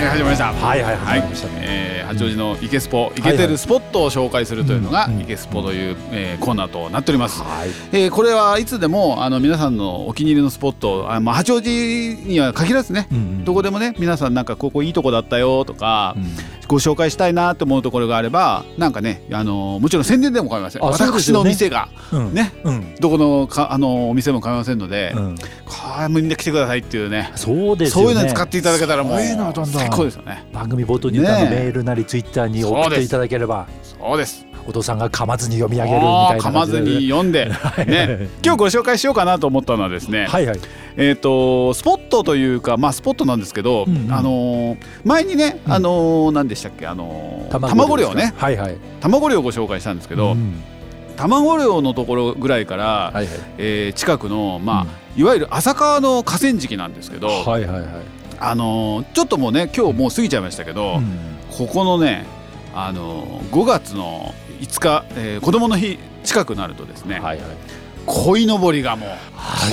[0.00, 0.54] い始まりました。
[0.54, 7.68] はいはいはい始まりましたね、えー八王子のイケスポイケてるスポットを紹介するというのがうんイケスポという、えーコーナーとなっております、はい。
[7.92, 13.44] えーこれはいつでもあの皆さんのお気に入りのスポットあ、まあ、八王子には限らずね、うんうん。
[13.44, 20.82] どこでもね皆さんなんかここいいとこだったよとか、うんご紹介したいなと思うところがあればなんかねあのもちろん宣伝でも構いません。
[20.82, 22.34] 私の店がうん。
[22.34, 22.52] ね。
[22.62, 22.94] うん。
[23.00, 25.34] どこのかあのお店も構いませんので、うん。
[25.64, 27.32] これみんな来てくださいっていうね。
[27.34, 28.04] そうですよね。
[28.04, 30.46] そういうのに使っていただけたらもう最高ですよね。
[30.52, 33.66] 番組冒頭に言ったメールなりツイッターに送っていただければ
[33.98, 34.46] そうです。
[34.66, 37.90] お父さんが噛まずに読み上げるみたいな噛まずに読んで、い。
[37.90, 40.60] ね、今日ご紹介しようかなと思ったのはですね、はいはい。
[40.96, 44.12] えー、とスポットというか、まあ、スポットなんですけど、うんうん。
[44.12, 45.72] あのー前にね、うん。
[45.72, 48.34] あのー何でしたっけ、あのー卵漁ね。
[48.36, 48.76] はいはい。
[49.00, 50.62] 卵漁をご紹介したんですけど、うん
[51.16, 53.26] 卵漁のところぐらいから、はいはい。
[53.56, 57.88] えー近くの、まあいわゆる浅川の河川敷なんですけど、はいはいはい。
[58.38, 61.06] あのーちょっともうね今日もう過ぎちゃいましたけど、うん。
[61.50, 62.26] ここのね、
[62.74, 67.46] あのー5月の5日、えー子供の日近くなるとですね、はいはい。
[68.06, 69.10] 鯉のぼりがもう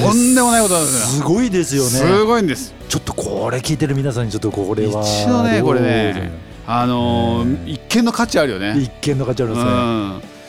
[0.03, 1.23] とんでもないことなんですよ。
[1.23, 1.89] すごいですよね。
[1.89, 2.73] すごいんです。
[2.89, 5.01] ちょっとこれ聞いてる皆さんにちょっとこれは。
[5.01, 6.31] 一度ねこれね
[6.67, 8.75] あのーね一見の価値あるよね。
[8.79, 9.71] 一見の価値ありうますね。
[9.71, 9.75] ん、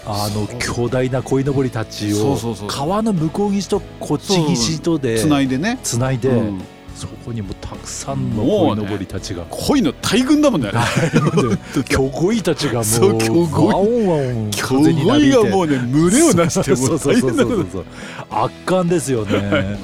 [0.07, 2.37] あの巨大な鯉のぼりたちを
[2.69, 5.79] 川の向こう岸とこっち岸とでつないでね。
[5.83, 6.61] つないで、うん
[6.97, 10.71] そこにもたくさんのもうね鯉のぼりたちが、恋の大群だもんね。
[11.89, 15.31] 巨鯉たちがもう巨鯉。
[15.31, 16.99] がもうね群れをなしてもう。
[16.99, 17.85] 大変なこと
[18.31, 19.79] 圧巻ですよね。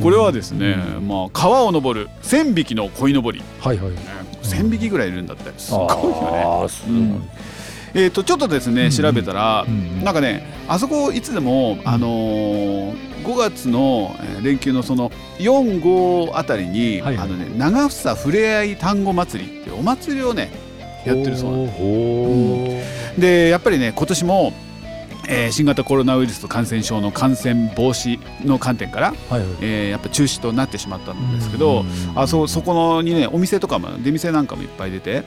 [0.00, 3.92] これはですね、まあ川を登る千匹の鯉のぼり、はいはい。
[4.42, 5.52] 千匹ぐらいいるんだって。
[5.58, 6.68] すごいよね。
[6.68, 6.96] すごい。
[6.96, 7.22] うん。
[7.94, 10.04] えっ、とちょっとですねうん調べたら、うん。
[10.04, 20.50] なんかねあそこいつでもあのー5月のえー連休のその4、5あたりに、はいあのね長房ふれあい単語祭りっていうお祭りをね
[21.06, 22.82] やってるそうなんですほ
[23.18, 24.52] うでやっぱりね今年も、
[25.28, 29.48] えー新型コロナウイルスと感染症の感染防止の観点から、はいはい。
[29.60, 32.18] えーやっぱ中止となってしまったんですけど、うん。
[32.18, 35.22] あそそこのにねお店とかも出店なんかもいっぱい出て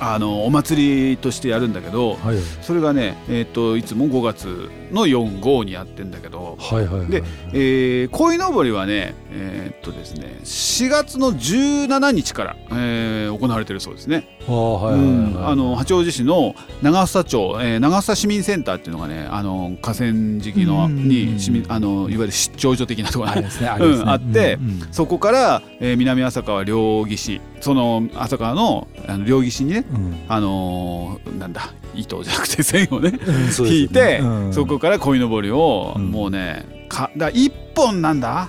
[0.00, 2.44] あのお祭りとしてやるんだけどはいはい。
[2.62, 7.22] それがね、えー、といつも5月の4、5にやってんだけど、はいはいはいで
[7.52, 14.26] えー、鯉のぼりはね、えーっとですね、4月の17日から、えー行われてるそうですね。
[14.48, 24.02] あの八王子市の長房町、えー長房市民センターっていうのがね、あの河川敷のうんに市民あのいわゆる出張所的なところねありますねありますね。
[24.02, 30.16] うんあってうんうんそこから、えー南浅川両岸その浅川のあの両岸にね、うん。
[30.28, 33.12] あのーなんだ糸じゃなくて線をね
[33.60, 34.52] うん引いて、うん。
[34.52, 36.10] そこから鯉のぼりを、うん。
[36.10, 38.48] もうねかだ1本なんだ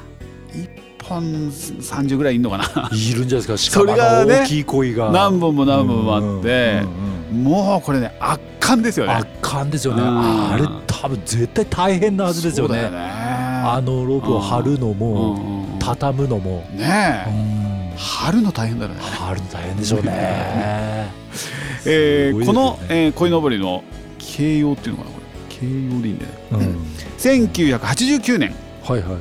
[0.54, 2.90] ？1本30ぐらいいんのかな？
[2.92, 3.58] いるんじゃないですか。
[3.58, 5.12] しかそもれがねあの大きい鯉が。
[5.12, 6.84] 何本も何本もあって
[7.32, 9.14] もうこれね圧巻ですよね。
[9.14, 10.02] 圧巻ですよね。
[10.02, 10.52] うん。
[10.52, 12.84] あれ多分絶対大変なはずですよね。
[12.84, 12.90] ね。
[12.94, 16.68] あのロープを張るのうんも畳むのも。
[16.74, 17.30] ねえ。
[17.30, 17.59] うん
[18.00, 20.10] 貼るの大変だよね、張るの大変でしょうね。
[21.86, 23.84] えーこの、えー鯉のぼりの
[24.18, 25.58] 形容っていうのかなこれ。
[25.58, 26.38] 形容でいいんだよね。
[26.52, 26.78] うん。
[27.18, 28.56] 1989年。
[28.84, 29.18] はいはい。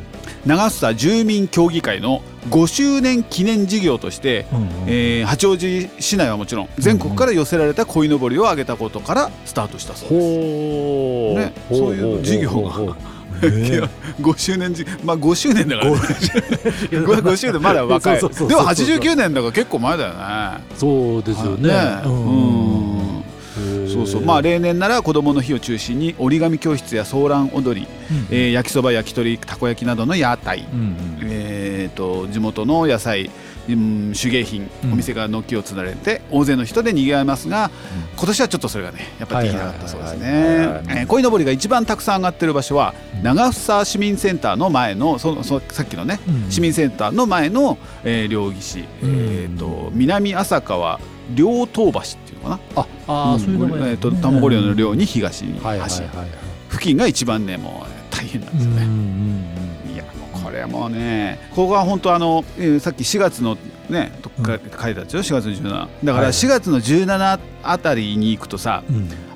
[0.47, 10.21] 長房住民協議会の5周年記念事業として、うんうんえー八王子市内はもちろん全国から寄せられた鯉のぼりを上げたことからスタートしたそうです。
[10.21, 12.23] ほうねそういう。
[12.23, 12.97] 事業が
[14.21, 15.97] 5周年じまあ5周年だから、ね、
[16.91, 17.63] 5, 周年。
[17.63, 18.21] まだ若い。
[18.21, 20.65] でも89年だから結構前だよね。
[20.77, 21.69] そうですよね。
[21.69, 22.03] ね。
[22.05, 22.99] うん。
[23.13, 23.89] うん。
[23.89, 24.25] そうそう。
[24.25, 27.87] まあ例年なら子どもの日を中心に折り紙教室やソーラン踊り、
[28.31, 31.19] えー焼きそば焼き鳥たこ焼きなどの屋台、うんうん。
[31.23, 33.31] えー、と地元の野菜、
[33.69, 34.93] うん、手芸品、うん。
[34.95, 37.71] お店が軒を連ねて大勢の人で賑わいますが、
[38.17, 41.07] 今年はちょっとそれがねやっぱりできなかったそうですね。
[41.07, 43.23] 鯉のぼりが一番たくさん上がってる場所はうん。
[43.23, 46.51] 長房市民センターの前のそのそさっきのね、うん。
[46.51, 51.01] 市民センターの前の、えー両岸、えー、と南浅川
[51.35, 52.83] 両東橋っていうのかな？
[52.83, 52.87] あ
[53.33, 56.29] あーそういうのもえー、と卵漁の漁に東に橋、はいはいはいはい。
[56.71, 59.58] 付近が一番ねもう大変なんですよね。
[60.49, 63.59] これはもうねここが本当あの、えーさっき4月の
[63.91, 68.83] ねとっか書いたでしょ？4月の17だからはい4月の17あたりに行くとさ、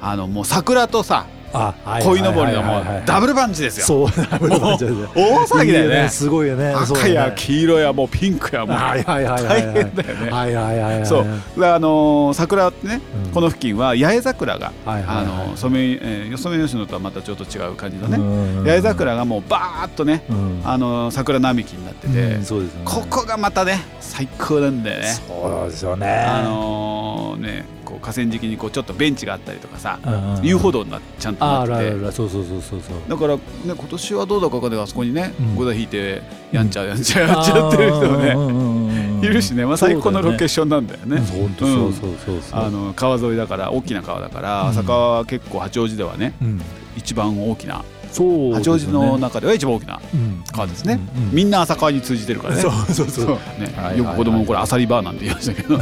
[0.00, 3.86] あのもう桜とさあはい鯉のぼりのもうダブルパンチですよ。
[3.86, 4.96] そうダブルパンチです。
[4.96, 6.08] ね大騒ぎだよね。
[6.08, 6.72] すごいよね。
[6.72, 8.76] 赤や黄色やもうピンクやもう。
[8.76, 9.62] はいはいはいはい。
[9.66, 10.30] 大変だよね。
[10.30, 11.06] はいはいはいはい。
[11.06, 11.60] そう。
[11.60, 13.32] であのー桜ってね、うん。
[13.32, 20.60] この付近は八重桜が、あのーソメイえーよそめ吉野とはまたちょっと違う感じのね、うん八重桜がもうバーッとね、うん。
[20.64, 22.38] あのー桜並木になってて、
[22.84, 25.06] ここがまたね最高なんだよね。
[25.06, 26.06] そうですよね。
[26.08, 32.12] あのーねこう河川敷にこうちょっとベンチがあったりとかさ、うんうん遊歩道になちゃんとなってて。
[32.12, 32.96] そうそうそうそうそう。
[33.08, 35.54] だからね今年はどうだかわかんないけどあそこにね、うん。
[35.56, 41.20] ゴダ引いてやんちゃやんちゃやっちゃってる人もね、ねいるしね、まあ、最高のロケーションなんだよね。
[41.20, 42.60] 本当そうそうそうそう。
[42.60, 44.68] あの川沿いだから大きな川だから、うん。
[44.70, 46.60] 浅川は結構八王子ではねうん。
[46.96, 51.00] 一番大きなそう八王子の中では一番大きなうん川ですね、
[51.32, 52.60] みんな浅川に通じてるからね。
[52.60, 53.26] そうそうそう。
[53.26, 53.34] ね。
[53.34, 53.98] はいはいはい。
[53.98, 55.78] よく子供の頃アサリバーなんて言いましたけど。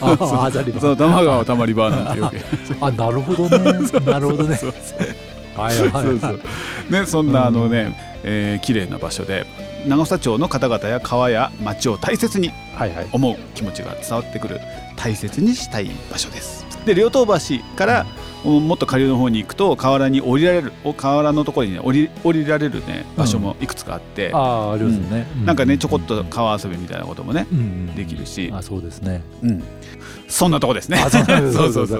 [0.00, 0.16] あ
[0.80, 3.58] そう玉川たまりバーなんてよくあなるほどね
[4.06, 4.58] なるほどね
[5.56, 6.40] はいはいはいそうそう
[6.90, 9.46] ねそんなあのね、えー綺麗な場所で
[9.86, 12.50] 長房町の方々や川や町を大切に
[13.12, 14.60] 思う気持ちが伝わってくる
[14.96, 17.34] 大切にしたい場所ですで両頭橋
[17.76, 18.06] から
[18.44, 27.58] もっと下流の方に行くと河原に降りられるお河原のところにね降り降りられるね場所もいくつかあって、ああありますよねなんかねちょこっと川遊びみたいなこともねうん。
[27.58, 29.22] うんできるし、あそうですね。
[29.42, 29.62] うん、
[30.28, 30.98] そんなとこですね。
[30.98, 31.24] あ そう
[31.72, 31.96] そうそ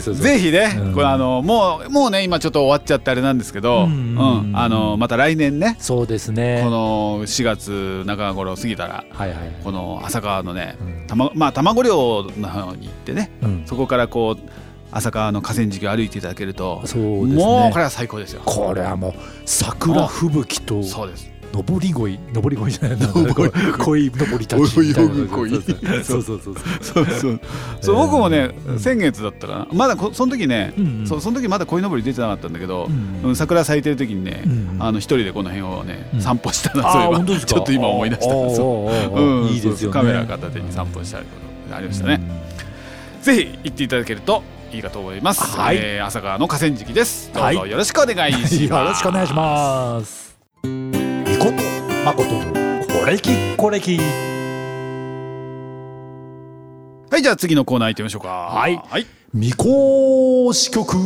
[0.00, 0.14] そう。
[0.14, 0.92] ぜひね、うん。
[0.92, 4.14] これあのもうもうね今ちょっと終わっちゃってあれなんですけど、ううん。
[4.16, 5.76] んあのまた来年ね。
[5.78, 6.60] そうですね。
[6.62, 9.38] この4月中頃過ぎたらはいはい。
[9.64, 11.06] この浅川のねうん。
[11.06, 13.62] たままあ卵漁の方に行ってねうん。
[13.64, 14.50] そこからこう
[14.94, 17.44] 浅川の河川敷を歩いていただけると、そうですね。
[17.44, 18.42] もうこれは最高ですよ。
[18.44, 21.34] これはもう桜吹雪とそうです。
[21.52, 22.98] 登り鯉登り鯉じゃない
[23.78, 24.46] 鯉登り。
[24.46, 26.02] たちみたいな。
[26.04, 26.54] そうそうそうそう。
[26.80, 27.40] そうそう。
[27.80, 28.78] そう僕もね、うん。
[28.78, 29.68] 先月だったかな。
[29.72, 30.74] まだこその時ね、
[31.06, 32.88] その時まだ鯉のぼり出てなかったんだけど、
[33.34, 36.20] 桜咲いてる時にね、うんあの一人でこの辺をね、うん。
[36.20, 37.40] 散歩したなそういえば。
[37.40, 38.34] ちょっと今思い出した。
[38.34, 39.92] いいですよね。
[39.92, 41.26] カメラ片手に散歩したり
[41.72, 42.20] ありましたね。
[43.22, 44.42] ぜひ行っていただけると
[44.74, 45.56] いいかと思います。
[45.56, 47.32] はいえー浅川の河川敷です。
[47.32, 48.54] どうはいぞよろしくお願いします。
[48.64, 50.36] よろしくお願いします。
[50.64, 51.52] みこと
[52.04, 53.98] まここれきこれき。
[57.10, 58.28] はい、じゃあ次のコーナー行ってみましょうか。
[58.28, 59.06] はいはい。
[59.32, 60.96] みこし曲。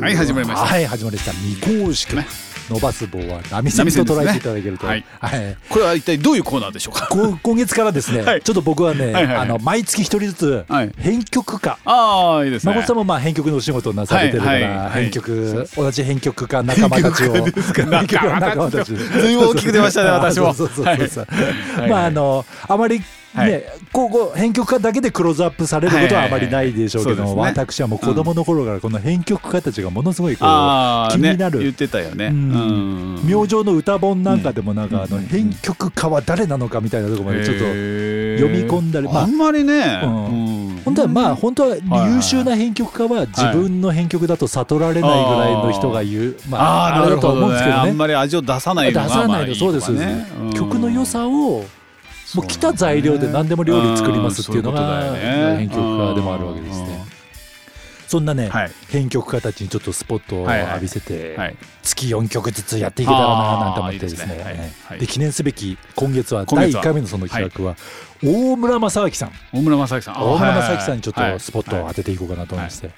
[0.00, 1.32] はい始まりましたはい始まりました。
[1.68, 2.49] みこし曲ね。
[2.70, 4.86] 伸ばす棒は波線と捉えていただけると。
[4.86, 5.56] 波はい。
[5.68, 7.08] これは一体どういうコーナーでしょうか？
[7.08, 8.42] こ今月からですね、はい。
[8.42, 9.36] ちょっと僕はね、はいはいはい。
[9.36, 10.92] あの毎月一人ずつはい。
[10.96, 12.70] 編曲家、ああ、いいですね。
[12.72, 14.72] 誠さんもまあ編曲のお仕事をなされてるから、はいはい。
[14.72, 15.02] はい。
[15.02, 17.34] 編曲同じ編曲家仲間たちを。
[17.50, 21.26] 仲間たち ずいぶん大きく出ましたね私もそうそうそう。
[21.88, 23.04] まああのあまりね、
[23.34, 23.62] はい。
[23.92, 27.44] こうこう編曲家だけでクローズアップされることはあまりないでしょうけども、はいはい。
[27.46, 31.58] はいそうです私はもう子供の頃からこの編曲家たちがものすごいこうああ、気になる。
[31.58, 32.26] ね、言ってたよね。
[32.26, 33.20] ううんん。
[33.26, 40.00] 明星の歌本なんかでもなんか、あのうん編曲家は誰なのかみたいなところまでちょっと読み込んだりまああんまりね。
[40.02, 40.24] うん。
[40.24, 40.80] うん。
[40.84, 47.32] 本当はまあ本当ははい優秀な編曲家は自分の編曲だと悟られないぐらいの人が言うまあああ、だとは。
[47.34, 47.80] 思うんですけどね。
[47.90, 49.92] あんまり味を出さないのが出さないのまあそうです。
[49.92, 51.64] ね曲の良さを
[52.34, 57.04] もう来た材料で何でも料理作りますっていうのが編曲家でもあるわけですね。
[58.06, 58.70] そんなねはい。
[58.88, 61.56] 編曲家たちにちょっとスポットを浴びせてはい。
[61.82, 64.72] 月4曲ずつやっていけたらななんて思ってですね。
[64.98, 66.82] で記念すべき今月は第今月は。
[66.82, 67.76] 1回目のその企画は
[68.24, 69.32] 大村正明さん。
[69.52, 70.18] 大村正明さん。
[70.18, 72.90] あ大村正明さんにちょっはいとスポットを当てていこうかなと思いまして、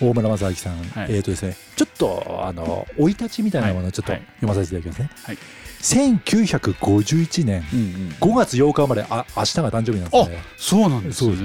[0.00, 1.06] 大村正明さん、はい。
[1.10, 4.22] えーとですね、ちょっとあの生い立ちみたいなものをちょっとはい。
[4.40, 5.10] 読まさせていただきますね。
[5.24, 5.38] はい
[5.80, 8.08] 1951年うんうん。
[8.20, 10.42] 5月8日生まれあ明日が誕生日なんですね。
[10.56, 11.36] そうなんですね。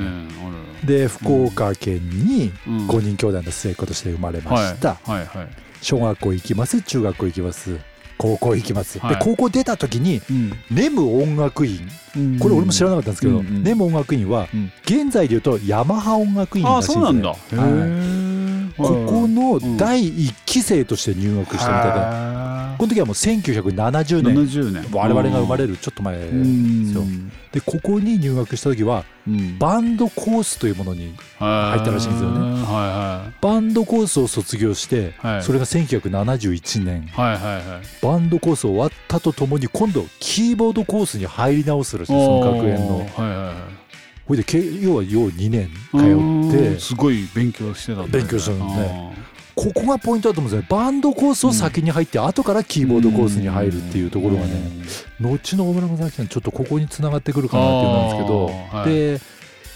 [0.83, 2.87] で福岡県にうん。
[2.87, 5.49] 5人兄弟の末っ子として生まれました、はいはいはい。
[5.81, 7.77] 小学校行きます中学校行きます
[8.17, 9.15] 高校行きます、はい。
[9.15, 10.21] で高校出た時に
[10.71, 11.79] ネム音楽院。
[12.39, 14.71] これ俺も知らなかったんですけど、ネム音楽院はうん。
[14.85, 17.21] 現在でいうとヤマハ音楽院らあしいですね
[18.77, 24.35] ここの第1期生として入学したみたいで、はこの時はもう1970年。
[24.35, 24.87] 70年。
[24.91, 27.03] 我々が生まれるるちょっと前でんすよ。
[27.51, 29.57] でここに入学した時はうん。
[29.57, 32.61] バンドコースというものに入ったらしいんですよね。
[32.63, 35.43] はバンドコースを卒業して、はい。
[35.43, 37.09] それが1971年。
[38.01, 43.07] バンドコース終わったとともに今度キーボードコースに入り直すらしいその学園の
[44.27, 46.49] おーはいでけ要は要2年通うん。
[46.49, 48.09] ってすごい勉強してたんだね。
[48.11, 49.13] 勉強したのね。
[49.55, 54.53] ここがポイントだと思うんですよバンドコースを先に入って、後からキーボードコースに入るっていうところがね、
[55.19, 58.89] 後の大村正明さんちょっとここに繋がってくるかなっていうんですけど、はい。
[58.89, 59.21] で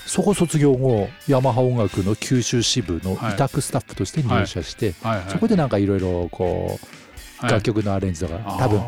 [0.07, 3.33] そこ卒業後ヤマハ音楽の九州支部のはい。
[3.33, 5.19] 委託スタッフとして入社して、はい。
[5.19, 5.29] はい。
[5.29, 7.51] そこでなんかいろいろこう、はい。
[7.51, 8.81] 楽曲のアレンジとか多分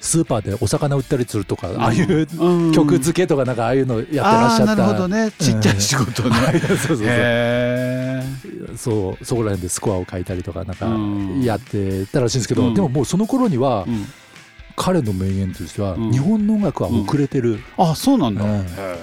[0.00, 2.72] スーパーでお魚売ったりするとか、ああいううん。
[2.72, 5.32] 曲付けとかなんかああいうのやってらっしゃった、なるほどね。
[5.38, 6.30] ちっちゃい仕事ね、
[6.68, 7.06] そうそうそう。
[7.08, 8.22] へ
[8.76, 11.42] そうそこら辺でスコアを書いたりとかなんかうん。
[11.42, 12.74] やってたらしいんですけど、うん。
[12.74, 13.86] でももうその頃には、
[14.76, 16.12] 彼の名言としては、うん。
[16.12, 18.44] 日本の音楽は遅れてる、あそうなんだ、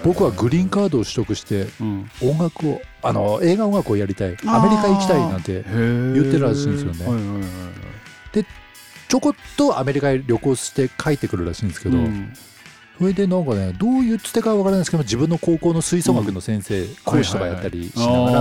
[0.04, 2.10] 僕はグリーンカードを取得してうん。
[2.22, 4.38] 音楽をあの映画音楽をやりたい。
[4.46, 7.06] アメリカ行きたいなんて言言ってるらしいんですよね。
[7.06, 8.63] はいはいはいはい
[9.14, 12.34] ちょこっとアメリカへ旅行して帰ってくるらしいんですけど、うん。
[12.98, 18.40] それでなんかねどう言ってたかわからないですけど自分の高校の吹奏楽の先生、講師とかやったりしながら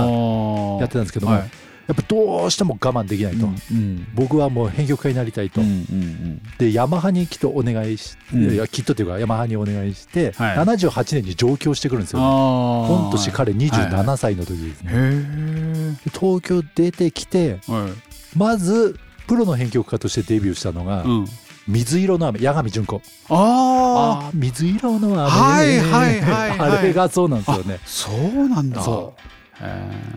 [0.79, 1.41] やってたんですけども、はい。
[1.41, 10.57] やっぱどうしても我慢できないと、うん僕はもう編曲家になりたいと、うんうんでヤマハにきっとお願いし、うんいやきっとというかヤマハにお願いして、はい。
[10.57, 13.67] 78年に上京してくるんですよ、ね、年彼はい。
[13.67, 18.37] はい27歳の時ですね、へえで東京出てきてはい。
[18.39, 21.27] まずプロの編曲家としてデビューしたのがうん
[21.67, 23.01] 「水色の雨」八神純子。
[23.29, 26.59] あああ水色の雨、はいはいはいはい。
[26.79, 27.79] あれがそうなんですあよね。
[27.85, 28.83] そうなんだ。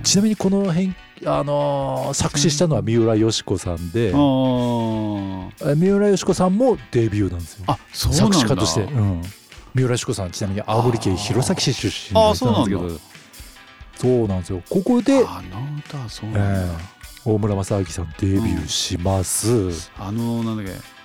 [0.03, 5.49] ちなみにこの編あのー作詞したのは三浦佳子さんでー。
[5.65, 7.65] あえ三浦佳子さんもデビューなんですよ。
[7.67, 9.23] ーあそう作詞家として、うん、
[9.75, 12.91] 三浦佳子さんちなみに青森県弘前市出身なんですけど。
[13.97, 14.63] そうなんですよ。
[14.69, 16.75] ここで、あの歌はそうえなんだ。
[16.75, 16.96] ー
[17.29, 20.97] 大村正明さんデビューします、あのなんだっけ。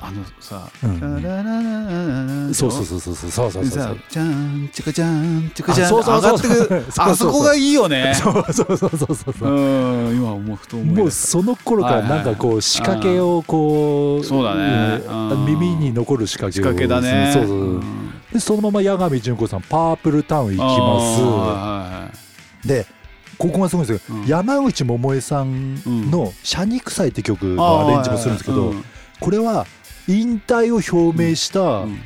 [0.00, 2.54] あのさうん。
[2.54, 17.80] そうそうそうそうそうそうそうそうさじゃんちかじゃんちかじゃんあそうそうそう上がってくるあそこがいいよねそうそうそうそうそうそううん今思うふと思いもうその頃からなんかこう仕掛けをこうそうだねうんうん耳に残る仕掛けを仕掛けだねそうそう
[18.32, 22.86] でそのまま八神純子さんパープルタウン行きますで
[23.38, 24.26] ここがすごいんですよ、うん。
[24.26, 25.74] 山口百恵さん
[26.10, 28.84] の「シャニ臭い」って曲のアレンジもするんですけど、うん
[29.20, 29.64] これは
[30.06, 31.98] 引退を表明した、うん。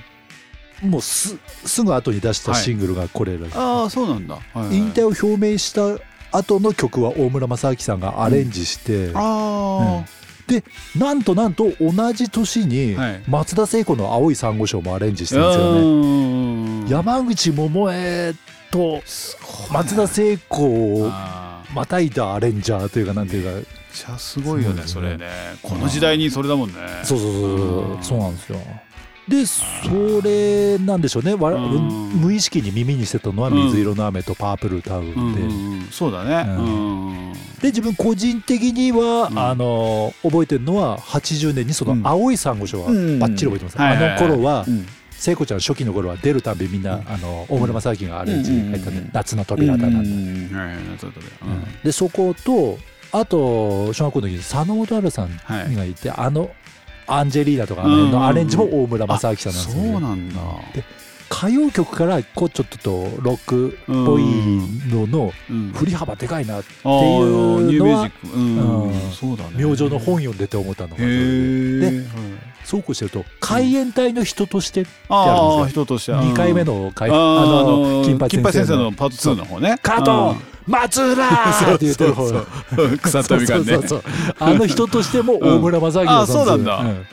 [0.91, 4.35] もうすすぐ後に出したシングルがこれらしい、ああそうなんだ。
[4.35, 10.05] はいはい引退を表明した後の曲は大村正明さんがアレンジして、あ
[10.47, 10.63] で
[10.97, 13.23] なんとなんと同じ年にはい。
[13.27, 16.85] 松田聖子の「青い珊瑚礁」もアレンジしあてるんですよね。
[16.85, 18.35] ね山口百恵
[18.71, 19.03] と
[19.73, 20.65] 松田聖子
[21.05, 21.11] を
[21.75, 23.51] またいだアレンジャーというかなんていうか。
[23.53, 25.27] めっちゃすごいよねそれね。
[25.63, 26.75] この時代にそれだもんね。
[27.03, 27.99] そうそうそうう。
[27.99, 28.03] ん。
[28.03, 28.59] そうなんですよ。
[29.29, 29.63] でそ
[30.25, 31.35] れなんでしょうね。
[31.35, 32.11] わうん。
[32.15, 35.89] 無意識に耳にしてたのは「水色の雨」と「パープルタウンで」うんうんうん。
[35.91, 36.47] そうだね。
[36.49, 37.33] ううん。
[37.61, 39.39] で自分個人的には、うん。
[39.39, 42.03] あの覚えてるのは80年にそうん。
[42.03, 44.87] の「青い珊瑚礁」はうんバッチリ覚えてます、あの頃はうん
[45.19, 47.09] 聖子ちゃん初期の頃は出るたびみんな、うん。
[47.09, 50.57] あの大村正明がアレンジ入ったんで、うん夏の扉だなんうん。
[50.57, 51.33] はいはい夏の扉。
[51.43, 51.65] うん。
[51.83, 52.79] でそこと
[53.11, 55.93] あと小学校の時に佐野元春さんはいがい。
[55.93, 56.51] て、あの
[57.07, 59.93] アンジェリーナとかあのアレンジも大村正明さんなんですよ、ね。
[59.93, 60.41] そうなんだ。
[60.75, 60.85] で
[61.31, 64.25] 歌謡曲からこうちょっとロックっぽい
[64.91, 65.73] ののうん。
[65.73, 68.37] 振り幅でかいなってあーニューミュージック。
[68.37, 68.91] うん。
[68.91, 69.11] うん。
[69.13, 69.51] そうだね。
[69.57, 72.03] 明星の本読んでて思ったのがそで。
[72.65, 76.13] そうこうしてると海援隊の人としてあああるんです人として。
[76.13, 77.11] 2回目の金
[78.19, 79.79] 八先生先生ののパート2の方ね。
[79.83, 80.39] 加藤
[80.69, 83.79] 松浦って言ってる方 そうそうそう草飛びがね
[84.39, 86.79] あの人としても大村正明さんあそうなんだ。
[86.79, 87.07] うん。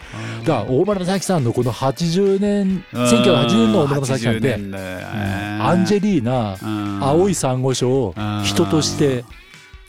[0.46, 6.58] だ大村正明さんのこの80年1980年の大村正明さんってアンジェリーナ
[7.08, 9.24] 青い珊瑚礁を人として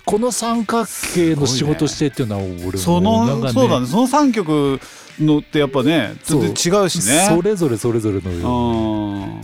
[0.04, 3.86] この三角形の仕事してっていうのは俺そのそうだね。
[3.86, 4.80] その3曲
[5.20, 7.26] のってやっぱね全然違うしね。
[7.28, 9.40] それぞれそれぞれのうん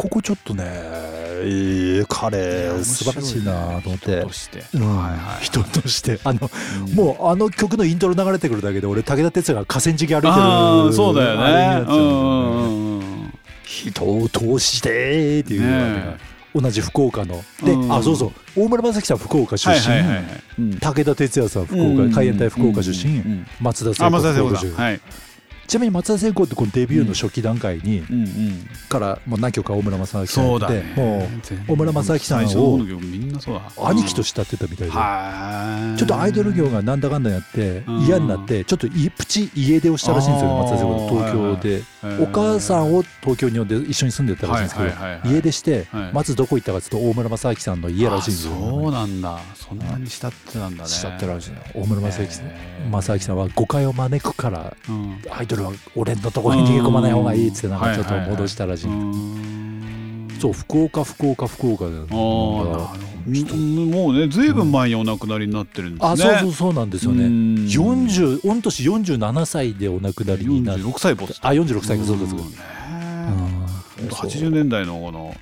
[0.00, 4.16] ここちょっとねえー彼素晴らしいなと思って。
[4.20, 4.64] 人として。
[4.72, 6.18] うんはいはい人として。
[6.24, 6.50] あの
[6.86, 6.94] うん。
[6.94, 10.28] もうあの曲のイントロ流れてくるだけで俺武田鉄矢が河川敷歩いて
[10.88, 13.30] るそうだよね。
[13.62, 16.16] 人を通してっていうね。
[16.54, 17.44] 同じ福岡の。
[17.62, 18.32] でうんあそうそう。
[18.56, 19.76] 大村正樹さん福岡出身。
[19.76, 20.24] はいはいはい
[20.80, 23.22] 武田鉄矢さん福うん岡海援隊福岡出身。
[23.60, 24.76] 松田聖子あ松田聖子福岡出身。
[24.76, 25.00] だはい
[25.70, 28.02] ちなみに松田聖子ってこのデビューの初期段階に
[28.88, 30.94] からもう何曲か大村正明さんやってそうだね。
[30.96, 31.28] も
[31.68, 32.80] う大村正明さんを
[33.86, 34.92] 兄貴と慕ってたみたいで。
[34.92, 35.96] はい。
[35.96, 38.00] ちょっとアイドル業がなんだかんだやってうん。
[38.00, 41.82] 嫌になってちょっといプチ家出をしたらしいんですよね松田聖子東京で。
[42.20, 46.12] お母さんを東京に呼んで一緒に住んでたらしいんですけど家出してはい。
[46.12, 49.38] まずどこ行ったかっていうと大村正明さんの家らしいんですよあそうなんだ。
[49.54, 50.90] そんなに慕ってたんだね。
[50.90, 55.16] 慕ってらしい大村正明さん正明さんは誤解を招くからうん。
[55.30, 58.86] アイドルは俺のところに逃げ込まない方がいいっつってなんかちょっと戻したらしい。
[58.86, 59.50] うん。
[60.40, 67.24] そう福岡福岡福岡でああもうねずいぶん前にお亡くなりになってるんですね、あそうそうそうなんですよね。
[67.26, 72.42] 40御年47歳でお亡くなりになって46歳ボスあ46歳かそうですか、
[74.08, 75.34] 80年代のこの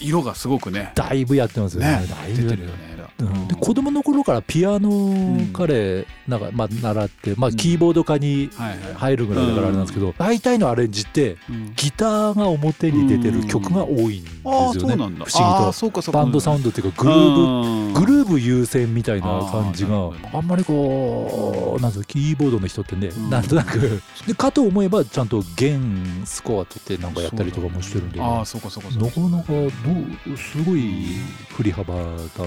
[0.00, 0.90] 色がすごくね。
[0.96, 2.00] だいぶやってますよね。
[2.00, 2.06] ね。
[2.08, 2.93] だいぶ出てるよね
[3.26, 8.50] うん、で子供の頃からピアノ彼なんか、まあ、習って、まあ、キーボード科に
[8.96, 11.36] 入るぐらいだからあれなんですけど、大体のアレンジって
[11.76, 16.12] ギターが表に出てる曲が多いんですよね、不思議と。
[16.12, 24.00] バンドサウンドっていうかグルーブグルーブ優先みたいな感じがあんまりこうなんキーボードの人ってね、なんとなく。
[24.26, 31.06] でかと思えばちゃんと弦スコア取ってなんかやったりとかもしてるんで、あそうかそうかなかなかどうすごい
[31.50, 32.00] 振り幅だ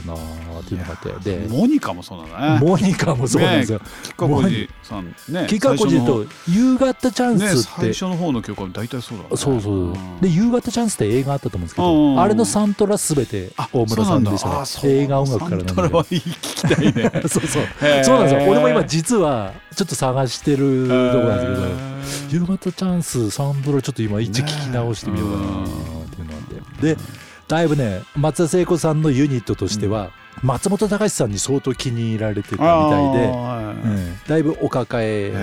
[0.05, 0.15] な
[0.68, 2.59] っていうのがあってでモニカもそうだね。
[2.59, 3.80] モニカもそうなんですよ。
[4.03, 14.49] 吉川浩司さんね吉川浩司と夕方チャンスって、ね、最初の方の曲は大体そうだ、ね、そうそうで夕方チャンスって映画あったと思うんですけどあれのサントラすべて大村さんでした
[14.88, 14.93] ね。
[14.93, 15.68] 映画音楽からなんで。
[15.68, 17.11] サントラは聞きたいね。
[17.28, 17.63] そうそう。
[18.03, 18.51] そうなんですよ。
[18.51, 26.82] 俺も今実はちょっと探してるとこなんですけど夕方チャンスサントラちょっと今一聞き直してみようかなっていうのなん。
[26.82, 27.01] でで
[27.47, 30.11] だいぶね松田聖子さんのユニットとしては、
[30.43, 35.33] 松本隆さんに相当気に入られてたみたいで、うん、だいぶお抱え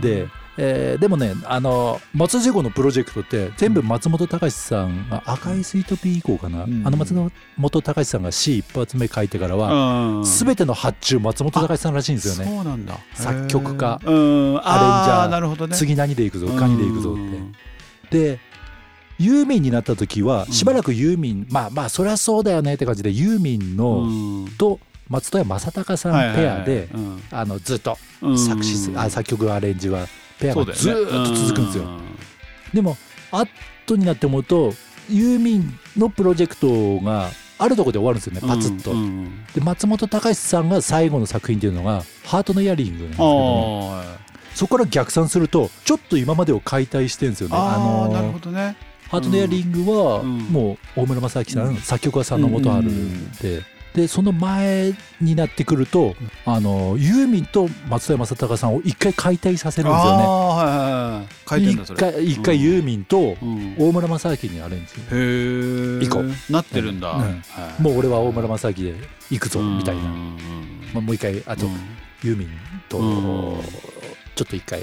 [0.00, 0.28] で。
[0.60, 7.14] えー、でもねあの松田聖子のプロジェクトって全部松本隆さんが赤いスイートピー以降かな、うん、あの松
[7.56, 12.52] 本隆さんが C 一発目書いてからは全ての発注松本隆さんらしいんですよね。
[12.52, 12.98] そうなんだ。
[13.14, 18.28] 作曲家アレンジャーね、次何でいくぞカニでいくぞって。
[18.34, 18.40] で
[19.18, 26.88] ユーミンになった時はしばらくユーミン、まあまあそりゃそうだよねって感じでユーミンのと松任谷正隆さんペアで
[27.32, 27.98] あのずっと
[28.36, 30.06] 作詞あ作曲アレンジは
[30.38, 31.84] ペアがずっと続くんですよ。
[32.72, 32.96] でも
[33.32, 34.72] 後になって思うと
[35.10, 38.92] ユーミンのプロジェクトがあるところで終わるんですよねパツッと。
[39.54, 43.94] で松本隆さんが最後の作品っていうのが「ハートのイヤリング」なんですけど
[44.54, 47.56] そこから逆算するとちょっと今までを解体してるんですよね。
[47.56, 48.76] あのなるほどね
[49.08, 52.88] ハートネアリングはもう大村正明さん、作曲は佐野元春
[53.42, 53.62] で。
[53.94, 60.24] でその前になってくるとあのユーミンと松田正隆さんを一回解体させるんですよね。
[60.24, 63.36] はいはい、一回一回ユーミンと
[63.78, 64.92] 大村正明にアレンジ。
[65.00, 66.04] へえ。
[66.04, 67.14] 以降なってるんだ、
[67.80, 68.94] もう俺は大村正明で
[69.30, 70.02] 行くぞみたいな。
[70.02, 71.66] まあ、もう一回あと、
[72.22, 72.48] ユーミン
[72.88, 72.98] と
[74.36, 74.82] ちょっと一回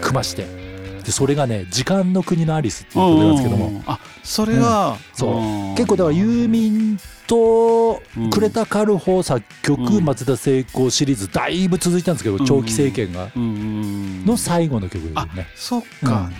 [0.00, 0.73] 組まして。
[1.04, 3.82] でそれがね「時間の国のアリス」っていう曲なんですけども。
[3.86, 5.76] あそれは、うん、そう。
[5.76, 15.46] 結構だからユーミンと呉田カルホ作曲、松田聖子シリーズだいぶ続いたんですけど、長期政権が、の最後の曲ですね。
[15.54, 16.30] そっか、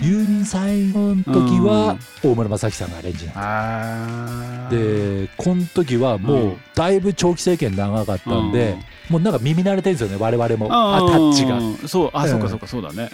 [0.00, 8.76] ユーミン最後の時は大村正樹さんがアレンジなんですでこの時はもうだいぶ長期政権長かったんで、
[9.08, 10.68] もうなんか耳慣れてるんですよね我々も。
[10.70, 11.58] あタッチが。
[11.88, 13.10] そうあ、そうかそうかそうだね、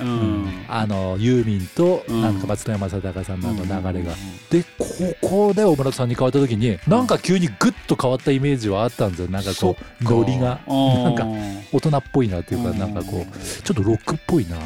[0.69, 4.13] あのユーミンとなんか松山正隆さんの流れが、
[4.51, 9.29] でここで大村さんに変わった時になんか急にグッと変わったイメージはあったんですよ。
[9.29, 10.61] なんかこうノリが。
[10.67, 11.25] なんか
[11.73, 14.57] 大人っぽいなっていうかなんかこうちょっとロックっぽいな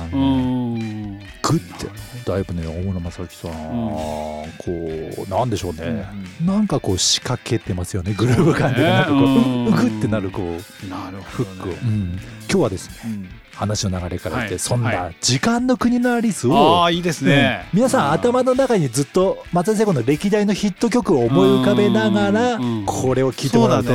[1.48, 1.88] グッて。
[2.26, 4.44] だいぶね大村正樹さん、こ
[5.26, 6.06] うなんでしょうね、
[6.44, 11.88] なんかこう仕掛けてますよねグルーヴ感でなんかこう、うぐってなるこうなるフックを、今
[12.48, 23.92] 日はですね、話の流れから言って、そんな「時間の国のアリスを」あいいですね、皆さん頭の中にずっと松田聖子の歴代のヒット曲を思い浮かべながらこれを聴いてもらうと。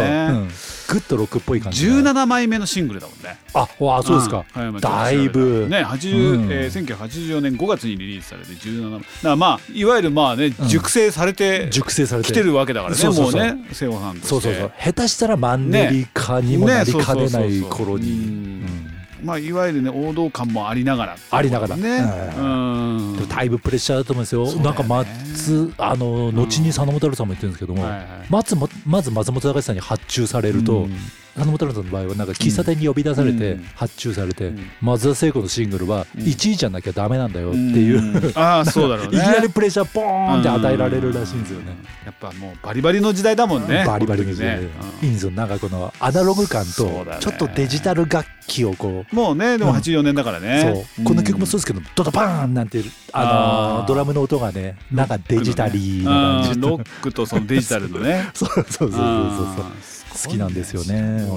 [0.85, 3.37] グッとロックっぽい感じ17枚目のシングルだもんね。
[3.53, 4.43] あわそうですか、
[4.81, 5.67] だいぶ。
[5.69, 12.27] ね80、えー、1984年5月にリリースされて17だからまあいわゆるまあね熟成されて、熟成されて。
[12.27, 14.71] きてるわけだからねもうね瀬尾さんそうそうそう。
[14.77, 18.92] 下手したらマンネリ化にもなりかねない頃に
[19.23, 21.77] まあ、いわゆるね王道感もありながら、ありながら。
[21.77, 21.99] ね、
[22.37, 27.85] うん、だいぶプレッシャーだと思うんですよ、ね、なんか松あの後に佐野元さんも言ってるんですけども、
[28.29, 30.87] 松もまず松本隆さんに発注されると、
[31.35, 39.17] 花本さんの場合はなんか喫茶店に呼び出されて発注されて、松田聖子のシングルは1位じゃなきゃダメなんだよっていう、ああそうだろうね。
[39.17, 41.75] いきなりプレッシャーポーンって与えられるらしいんですよね、
[42.05, 44.65] やっぱもうバリバリの時代だもんねバリバリの時代、い
[45.01, 45.31] いんですよ。
[45.31, 51.05] なんかこのアナログ感とちょっとデジタル楽器をこうもうねでも84年だからね、そう。
[51.05, 58.29] この曲もそうですけどドドバーンなんてあのドラムの音がねなんかデジタリーな感じロックとそのデジタルのね。
[58.35, 59.65] そうそうそうそうそう
[60.13, 61.27] 好きなんですよね。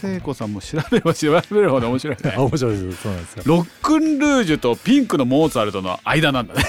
[0.00, 2.34] 聖子さんも調べれば調べるほど面白いね。
[2.38, 3.02] 面白いです。
[3.02, 3.42] そうなんですよ。
[3.46, 6.62] ロックンルージュとピンクのモーツァルトの間なんだね。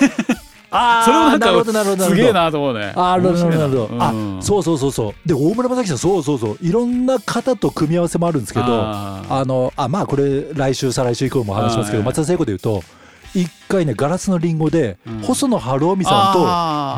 [0.71, 2.93] あ それもなんかなるほどなるほどすげえなと思うね。
[2.95, 4.01] あなるほどなるほど、うん。
[4.01, 5.27] あそうそうそうそう。
[5.27, 6.57] で大村正樹さんそうそうそう。
[6.61, 12.05] いろんな方と組み合わせもあるんですけどあのあまあこれ来週再来週以降も話しますけどはい。
[12.05, 12.83] 松田聖子で言うと
[13.33, 15.21] 一回ね「ガラスのリンゴで」うん。
[15.21, 16.31] 細野晴臣さ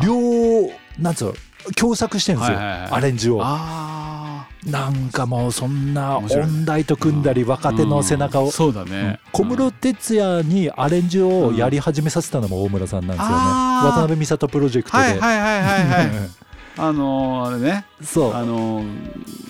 [0.02, 1.34] と両なんつうの
[1.74, 3.40] 共作してるんですよ、アレンジを。
[3.42, 4.27] あ
[4.66, 8.46] なんかもうそんな音大と組んだり若手の背中を。
[8.46, 8.50] うん。
[8.50, 9.20] そうだね。
[9.32, 16.10] 小室哲哉にアレンジをやり始めさせたのも大村さんなんですよね、渡辺美里プロジェクトで、はいはいはいはいはい。
[16.80, 17.84] あのーあれね。
[18.02, 18.34] そう。
[18.34, 18.82] あの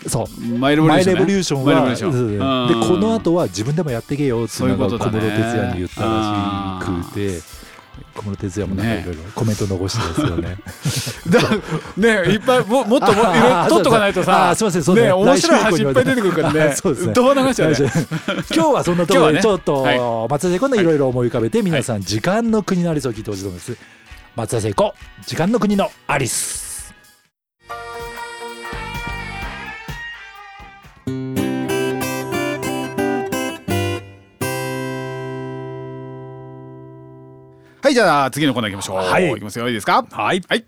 [0.07, 0.25] そう。
[0.25, 2.29] ーマイレボリューションねはリューションそううん
[2.81, 5.13] でこの後は自分でもやってけよっていうことだね。
[5.13, 7.41] 小室哲哉に言ったらしくて
[8.15, 10.57] 小室哲哉もなんかいろいろコメント残してですよね。
[11.29, 11.41] だ
[11.97, 17.77] ねいっぱいももっともいろいろ取っとかないとさあーすいませんそうねね面白い話いっぱい出てくるからねそうですねどう流しちゃうね
[18.55, 23.77] 今日はそんなところ今日はねでちょっとは松田聖子のいろいろ思い浮かべて皆さん時間の国のアリスを聞いてほしいと思います
[24.37, 24.95] 松田聖子
[25.27, 26.68] 時間の国のアリス
[37.89, 38.97] はいじゃあ次のコーナー行きましょう。
[38.99, 39.33] はい。
[39.33, 39.67] いきますよ。
[39.67, 40.05] いいですか？
[40.11, 40.43] はい。
[40.47, 40.65] はい。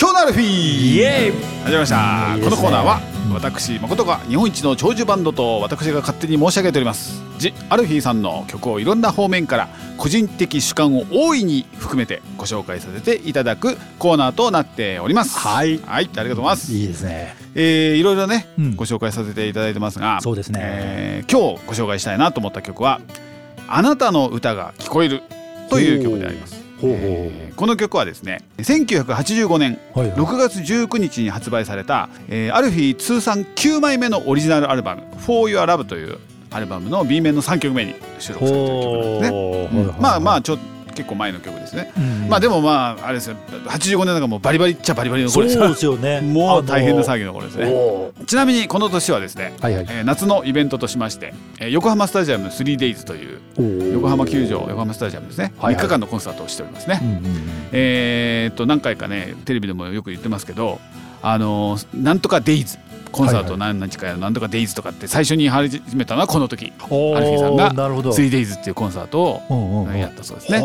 [0.00, 0.46] 今日のアルフィー。
[0.46, 1.32] イエーイ。
[1.32, 2.38] 始まりました。
[2.40, 3.00] このコーナーは
[3.34, 7.20] 私誠が日本一の長寿バンドと私が勝手に申し上げております。
[7.38, 15.36] ジ・アルフィーさんの曲をいろんな方面から個人的主観を大いに含めてご紹介させていただくコーナーとなっております。
[15.40, 15.78] はい。
[15.78, 16.04] はい。
[16.04, 16.72] ありがとうございます。
[16.72, 17.34] いいですね。
[17.56, 18.76] えーいろいろね、うん。
[18.76, 20.20] ご紹介させていただいてますが。
[20.20, 20.60] そうですね。
[20.62, 23.00] えー今日ご紹介したいなと思った曲は
[23.66, 25.24] 「あなたの歌が聞こえる」
[25.72, 26.62] という曲であります。
[27.56, 36.18] この曲はですね1985年はいはい6月19日に発売された、えーアルフィー通算9枚目のオリジナルアルバム「For Your Love」という
[36.50, 39.92] アルバムの B 面の3曲目に収録されている曲なんですね。
[39.94, 40.58] うんまあまあちょ
[40.92, 41.92] 結構前の曲ですね。
[41.96, 42.28] うん。
[42.28, 43.36] まあでもまああれですよ。
[43.66, 45.96] 85年なんかもうバリバリっちゃバリバリのそう頃ですよですよ。
[45.96, 47.66] ねもう大変なぎ騒ぎの頃ですね。
[47.66, 49.86] おちなみにこの年はですね、はいはい。
[49.88, 53.92] えー夏のイベントとしまして、えー横浜スタジアム 3days というー。
[53.92, 55.84] 横浜球場横浜スタジアムですね、はいはい。
[55.84, 57.00] 3日間のコンサートをしておりますね。
[57.02, 57.22] うんうんうん。
[57.72, 60.80] えーっと何回かねテレビでもよく言ってますけど
[61.22, 62.78] あのーなんとかデイズ
[63.12, 66.72] コンサート何日かやるなんとかデイズとかって最初に始めたのはこの時。
[66.80, 68.10] アルフィーさんがなるほど。
[68.10, 70.58] 3days っていうコンサートをやったそうですね。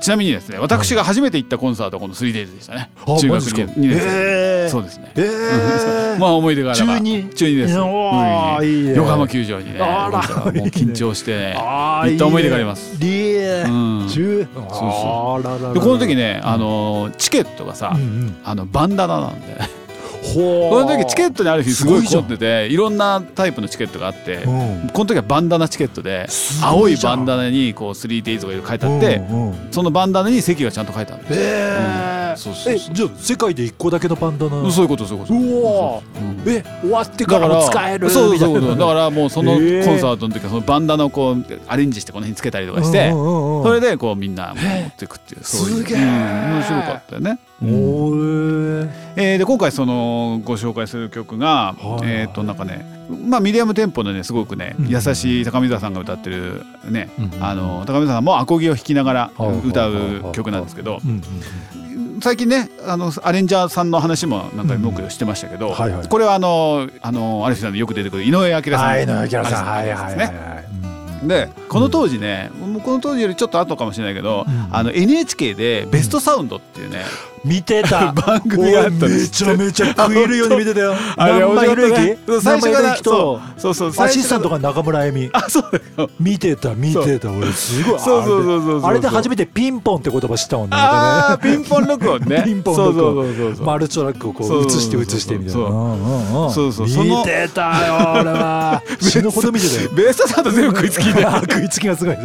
[0.00, 2.90] ちなみにですね私が初めて行ったコンサートはこの 3days でしたね。
[2.96, 4.06] あ中学マジですか？2年生。
[4.06, 4.70] えー。
[4.70, 5.12] そうですね。
[5.14, 6.18] えー。
[6.18, 6.86] まあ思い出があれば。
[6.86, 7.28] 中二？
[7.28, 7.74] 中二です。
[7.74, 12.98] 横浜球場にね、緊張して 行った思い出があります。
[12.98, 14.62] 中こ
[15.86, 18.36] の時ね、あのーチケットがさ、うんうん。
[18.42, 19.79] あのバンダナなんで、
[20.22, 24.90] ほこの時チケットにある日すごいすごい凝ってて、いろんなタイプのチケットがあって、うん。
[24.92, 26.26] この時はバンダナチケットで、
[26.62, 29.68] 青いバンダナにこう 3days とか書いてあって、うんうん。
[29.70, 31.24] そのバンダナに席がちゃんと書いてある。
[31.30, 32.36] えー。
[32.36, 34.70] そうそうそうえじゃあ世界で一個だけのバンダナ。
[34.70, 35.34] そういうことそういうこと。
[35.34, 36.48] うわうん。
[36.48, 39.60] え終わってからも使えるそうそうそうだからもうそのコン
[39.98, 45.86] サートの時はそのバンダナをこうアレンジしてこの辺につけたりとかして、うんうんうんそれでこうみんな持っていくっていうそういう。
[45.90, 46.00] えうん。
[46.54, 47.38] 面白かったよね。
[47.62, 52.84] えーで今回そのご紹介する曲が、はいえっ、となんかね
[53.26, 54.88] まあミディアムテンポのねすごくね、うん。
[54.88, 61.00] 優しい高見沢さんが歌ってるね、うんあの高見沢さんもアコギを弾きながらはい歌う曲なんですけど
[62.22, 65.74] 最近ねあのアレンジャーさんの話もなんか僕してましたけど、
[66.08, 69.44] これはあのあのアルフさんでよく出てくる井上明さんはい野木さん。
[69.44, 70.70] はいはいはいですねはい
[71.26, 77.04] でこの当時ね、もうこの当時よりちょっと後かもしれないけど、うんあの NHK で「ベストサウンド」っていうね、
[77.44, 78.12] 見てた。
[78.20, 80.94] 番組があっためちゃめちゃ食い入るように見てたよ。
[81.16, 86.10] あれ面白かったね弘之最初からそうそうそうアシスタントがが中村恵美あそうだよ。
[86.20, 87.30] 見てた見てた。
[87.30, 90.76] 俺すごいそうそうそうそうあれで初めてピンポンって言葉知ったもんね。
[90.76, 92.42] ああピンポン録音ね。
[92.44, 93.24] ピンポン録 音。
[93.24, 95.68] そうそうそうマルチトラックをこそうう映して映してみたいな。
[95.68, 96.52] そう。
[96.52, 98.82] そうそう見てたよ 俺は。
[99.00, 99.90] 死ぬほど見てたよ。
[99.94, 101.24] ベストサウンド全部食いつきで。
[101.24, 102.16] あ食いつきがすごい。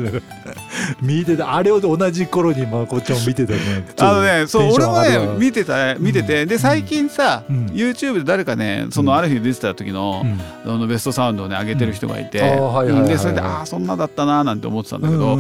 [1.02, 1.56] 見てた。
[1.56, 3.60] あれを同じ頃にまあこっちも見てたね。
[4.00, 6.46] あのねそう俺もョン上がるわね見てた見てて。
[6.46, 7.66] で最近さうん。
[7.68, 10.72] YouTube で誰かねそのある日出てた時のうん。
[10.72, 12.40] あのベストサウンドをね上げてる人がいて。
[12.40, 15.36] でそれでああそんなだったなーなんて思ってたんだけど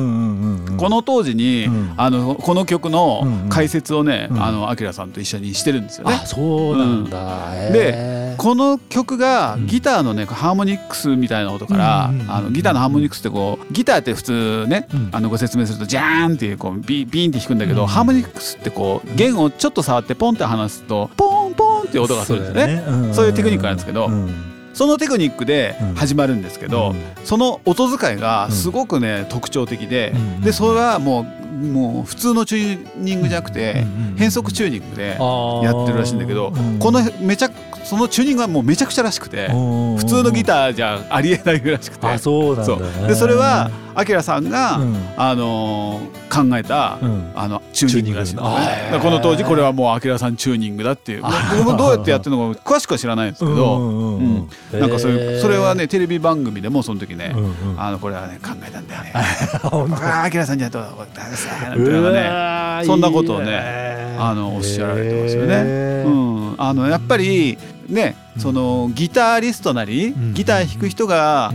[0.77, 1.93] この当時に、うん。
[1.97, 4.43] あのこの曲の解説をね、うん。
[4.43, 6.19] あのアキラさんと一緒にしてるんですよね。
[6.21, 6.25] あ。
[6.25, 9.67] そうなんだ、でこの曲がうん。
[9.67, 15.09] ギターのねハーモニックスみたいな音から、あのギターのハーモニックスってこうギターって普通ね、うん。
[15.11, 17.87] あのご説明するとジャーンっていうこうビビーンって弾くんだけど、うん。
[17.87, 23.13] ハーモニックスってこう弦をちょっと触ってポンって離すとポンポンっていう音がするんですよね。
[23.13, 24.51] そういうテクニックなんですけどうん。
[24.73, 25.95] そのテクニックでうん。
[25.95, 27.25] 始まるんですけど、うん。
[27.25, 33.85] その音遣いがすごくね、特徴的で、うんでそれはもうもう普通のチューニングじゃなくて
[34.17, 35.17] 変速チューニングで
[35.63, 37.49] やってるらしいんだけどこのめちゃ
[37.85, 42.07] そのチューニングはもうめちゃくちゃらしくて普通のギターじゃありえないらしくて。
[42.07, 42.55] あそう
[43.07, 48.41] でそれはアキラさんが、うん、あのー、考えた、うん、あのチューニングらしい、ね、
[49.01, 51.23] この当時これはもうアキラさんチューニングだっていう。
[51.23, 57.33] 僕もどうやってやってるのか詳しくは知らないんですけど、うん、なんかそれそれはねテレビ番組でもその時ね、
[57.77, 59.13] あのこれはね考えたんだよね。
[60.03, 60.89] アキラさんじゃどうだ
[61.23, 61.79] なんて。
[61.79, 65.55] いうのねそんなことをねあのおっしゃられてますよね。
[66.05, 67.57] うん、あのやっぱり
[67.87, 71.53] ねそのギタリストなりギター弾く人が、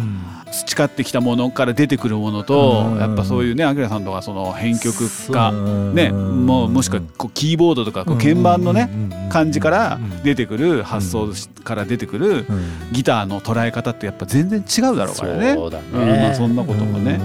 [0.50, 5.52] 培ってきたものから出てくるものと、やっぱそういうねアキラさんとかその編曲家
[5.94, 8.90] ねもうもしくはこうキーボードとかこう鍵盤のね
[9.30, 11.28] 感じから出てくる発想
[11.62, 12.46] から出てくる
[12.92, 15.54] ギターの捉え方ってやっぱ全然違うだろうからね。
[15.54, 16.20] そうだね。
[16.20, 17.20] まあ、そんなこともね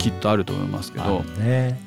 [0.00, 1.22] きっとあると思いますけど、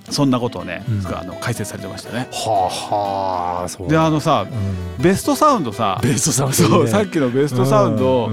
[0.09, 2.28] そんなことをね、あの解説されてましたね。
[2.32, 4.45] はあであのさ、
[4.99, 8.30] ベストサウンドさベストサウンド、そう、さっきのベストサウンド、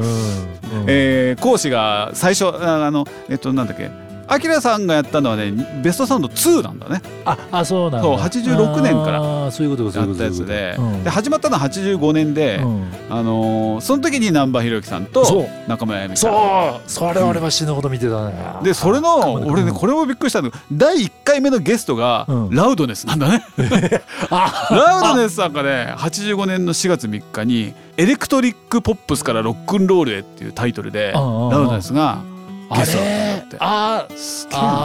[0.87, 3.91] えー、講師が最初あのえっとなんだっけ
[4.31, 5.53] アキラさんがやったのはね
[5.83, 7.03] ベストサウンド2なんだね。
[7.24, 8.03] ああそうなんだ。
[8.03, 10.76] そう86年からやったやつで。
[11.03, 16.33] で始まったのは85年で、うん、あのー、その時に難波宏之さんと中村あやみさん。
[16.87, 17.11] そう。
[17.11, 31.22] それ俺は死ぬほど見てたね、うん、でそれの俺ねこれもびっくりしたんだけど第1回目のゲストがラウドネスなんだね、 うん、ラウドネスさんがね85年の4月3日に「エレクトリック・ポップスからロックンロールへ」っていうタイトルでラウ
[31.66, 32.18] ドネスが
[32.77, 33.57] ゲストって。
[33.61, 34.07] あ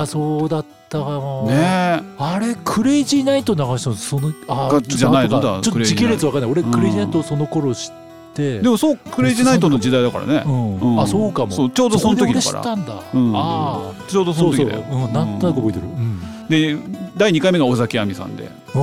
[0.02, 1.48] あそうだったかも。
[1.48, 5.40] ねあれクレイジーナイト流したのそのあじゃないの？
[5.40, 5.62] だ。
[5.62, 6.52] ちょっと時系列わかんない。
[6.52, 7.92] 俺クレイジーナイトその頃知っ
[8.34, 8.60] て。
[8.60, 11.00] でもそうクレイジーナイトの時代だからね、うん。
[11.00, 11.70] あそうかも。
[11.70, 12.62] ちょうどその時だから。
[12.62, 14.84] ああちょうどその時だよ。
[14.92, 15.40] うん、なん。
[15.40, 16.78] となく覚えてる、うんで
[17.18, 18.50] 第2回目が尾崎亜美さんで。
[18.76, 18.82] 第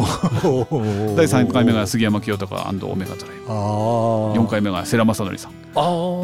[1.27, 3.45] 3回目が杉山清隆オメガトライブ。
[3.47, 5.53] 4回目が世良正則さん。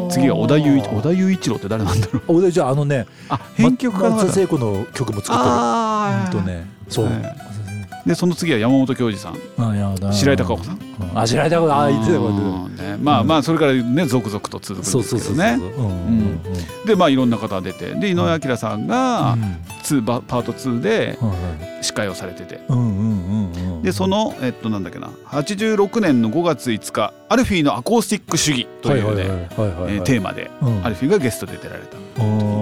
[0.09, 2.21] 次が小田雄一小田雄一郎って誰なんだろう。
[2.39, 5.49] 小田じゃああのねあ編曲家松聖子の曲も作ってる。
[5.51, 6.67] ああとね。
[6.87, 7.09] そう、
[8.09, 10.11] でその次は山本教授さん。
[10.11, 10.79] 白井孝子さん。
[11.13, 11.91] あ白井孝子あ
[12.99, 15.59] まあまあそれからね続々と続くんですけどね。
[16.87, 17.93] でまあいろんな方出て。
[17.93, 19.37] で井上彰さんが
[20.27, 21.19] パート2で
[21.83, 22.61] 司会をされてて。
[23.83, 25.09] でそのえっとなんだっけな。
[25.27, 29.49] 86年の5月5日アルフィーのアコースティック主義というね
[30.03, 30.49] テーマで
[30.81, 32.23] アルフィーがゲストで出られた。
[32.23, 32.58] の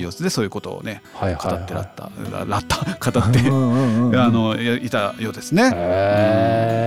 [0.00, 2.10] えー、様子でそういうことをね、はいはいはい、語ってらった
[2.46, 2.76] らった
[3.10, 3.38] 語って
[4.18, 5.70] あのいたようですね。
[5.70, 5.76] こ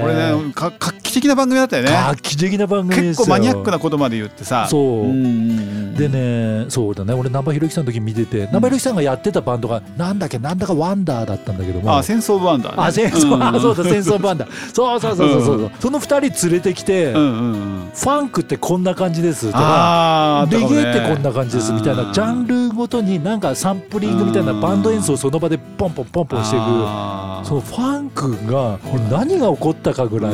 [0.07, 1.91] れね画期的な番組だったよね。
[1.91, 4.67] 画期的な番組結構マニアックなことまで言ってさ。
[4.69, 5.05] そう。
[5.95, 7.13] でねそうだね。
[7.13, 11.97] 俺難波宏之さんの時見てて難波宏之さんがやってたバンドがなんだっけなんだかワンダーだったんだけども。
[11.97, 12.83] あ戦争ワンダー、ね。
[12.83, 14.51] あ戦争、うん、そうだ戦争ワンダー。
[14.73, 15.55] そうそうそうそうそう。
[15.57, 17.55] うん、その二人連れてきて、うんうんう
[17.87, 26.63] ん、ファンクってこんな感じですとか、レゲエってこんな感じですみたいなジャンルごとになんかサンプリングみたいなバンド演奏をその場でポンポンポンポンしていく。
[27.43, 28.79] そのファンクが
[29.11, 30.31] 何が起こったかぐら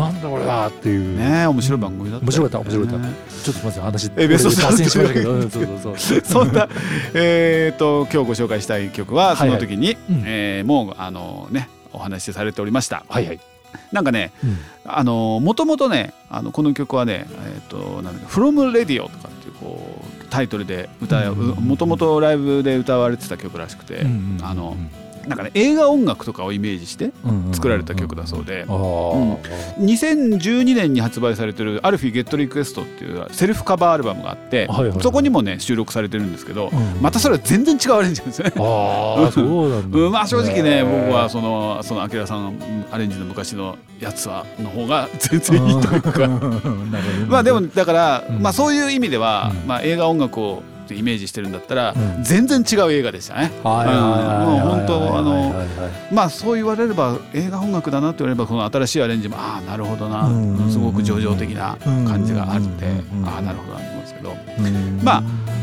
[0.00, 1.18] なんだこれだっていう。
[1.18, 3.06] ね面白い番組だった面白かった面白かった。
[3.06, 5.40] ちょっとすみません話えベスト脱線しましたけど。
[5.42, 6.20] そうそうそう。
[6.24, 6.68] そんな
[7.14, 13.04] えっと今日ご紹介したい曲はその時にえもうあのねお話しされておりました。
[13.08, 13.40] はいはい。
[13.92, 24.90] なんかね、うん、あのもともとねあのこの曲はね「えーと、なんだ From Radio」とかっていうこうタイトルで歌もともとライブで歌われてた曲らしくて、うんうん。
[25.26, 27.12] なんかね映画音楽とかをイメージして
[27.52, 29.34] 作られた曲だそうで、うん、
[29.84, 38.52] 2012年に発売されてる「アルフィー・ゲット・リクエスト」っていうセルフカバーアルバムがあって、はいはいはい、そこにもね収録されてるんですけど、うん、またそれは全然違うアレンジなんですね。
[38.56, 39.98] あそうなんだ。
[40.10, 42.54] まあ正直ね僕はそのそのアキラさん
[42.90, 46.28] アレンジの昔のやつはの方が全然いいというか。
[47.28, 53.50] まあでもだから、まあそういう意味では、まあ映画音楽をってイメージしてるんだったら、うん、全然違う映画でしたね。
[53.62, 55.52] もう本当あの
[56.12, 60.28] まあそう言われれば映画音楽だなと言われればこの新しいアレンジもああなるほどな、
[60.70, 62.86] すごく叙情的な感じがあって
[63.24, 64.36] ああなるほどなと思うんですけど、
[65.02, 65.22] まあ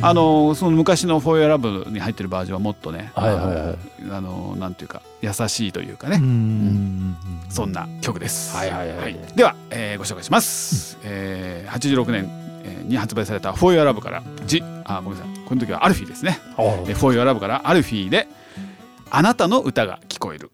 [0.09, 3.77] あのその昔の「フォー r ラブに入ってるバージョンはもっとね、はいはいはい、
[4.11, 7.15] あのなんていうか優しいというかね、うん、
[7.49, 8.53] そんな曲です。
[8.55, 10.97] はいはいはいはい、では、えー、ご紹介します。
[11.05, 12.42] えー、86年
[12.85, 18.27] に発売された「For Your Love」から「ジ」あごめんなさいこの時はアルフィーですね「For Your Love」からアルフィーで
[19.11, 20.51] 「あなたの歌が聞こえる」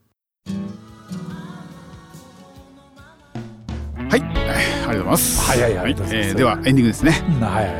[4.09, 5.47] はい、ありがとうございます。
[5.47, 5.77] はいはい。
[5.77, 5.91] はい。
[5.91, 7.11] えー、ではエンディングですね。
[7.39, 7.65] はい。
[7.65, 7.75] はい。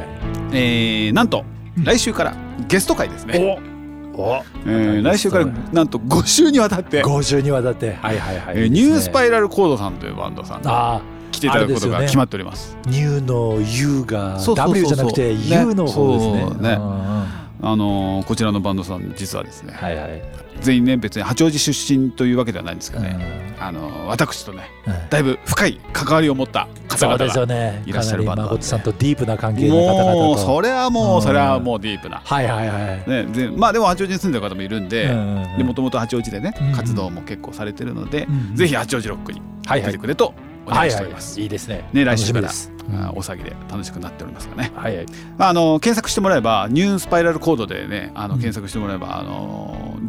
[0.52, 1.44] えー、なんと
[1.84, 2.36] 来週から
[2.68, 3.60] ゲスト会ですね。
[4.66, 7.04] えー、来週からなんと5週にわたって。
[7.04, 7.96] 5週にわたって。
[7.96, 11.02] はいはいはい、えー、ニュースパイラルコードさんというバンドさんあ
[11.32, 12.78] 来ていただくことが決まっております。
[12.86, 16.76] ニューの U が W じゃなくて U の方ですね。
[16.76, 16.80] ね。
[17.62, 20.22] あのこちらのバンドさん実はですね、はいはい、
[20.62, 27.26] 全員ね別に八王子出身というわけではないんですがね、うん、あの私とね、うん、だいぶ深い関わりを持った方々が
[27.86, 33.10] いらっしゃるバンドで、ね、さんとディープな関係の方々もうそれはもう、それはもうディープな、はいはいはい。
[33.10, 35.14] ね、でまあでも八王子に住んでる方もいるんで
[35.62, 40.34] もともと八王子でね活動も結構されてるので、うん、ぜひ八王子ロックに入ってくれと
[40.70, 41.34] お願いしております。
[41.34, 41.90] はいはい、いいですね。
[41.94, 42.50] ね来週から。
[42.50, 44.72] 大騒ぎで楽しくなっておりますがね。
[44.76, 45.06] はいはい。
[45.38, 50.00] まああの検索してもらえばニュースパイラルコードでねあの検索してもらえば、うん、あの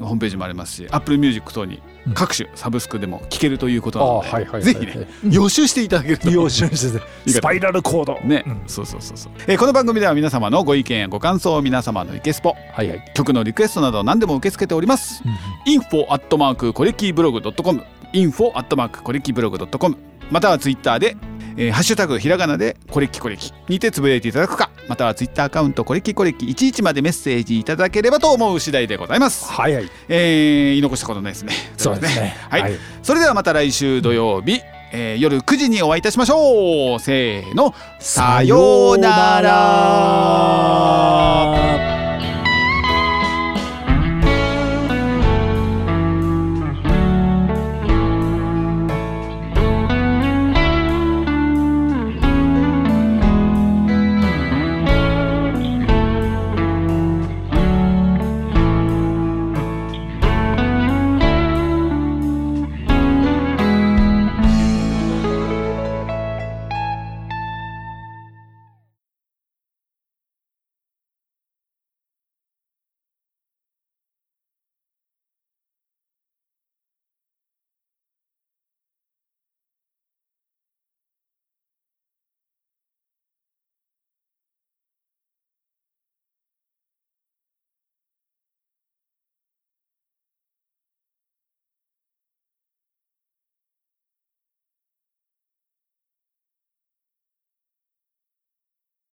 [0.00, 1.82] ホームページもありますし、アップルミュージック等に
[2.14, 6.30] 各種サブスクでも聴けるということなので、はいはい、ぜひね予習していただけると。
[6.30, 8.20] 予習してスパイラルコード。
[8.20, 19.96] ね、うん、そうそうそうそう、えー、この番組では皆様のご意見やご感想皆様のイケスポ、はいはい、曲のリクエストなど何でも受け付けております、うん、info アットマークコレキブログドットコム info アットマークコレキブログドットコム
[20.30, 21.16] またはツイッターで
[21.60, 29.50] えー、ハッシュタグひらがなでこれっきこれきにてつぶやいていただくかまたはツイッターアカウントこれっきこれき11までメッセージいただければと思う次第でございます。
[29.50, 29.74] はい。
[29.74, 31.52] はいえー、言い残したことないですね。
[31.76, 32.36] そうですね。
[32.48, 34.60] はい、はい、それではまた来週土曜日、
[34.92, 37.00] えー、夜9時にお会いいたしましょう。
[37.00, 37.74] せーの。
[37.98, 39.58] さようなら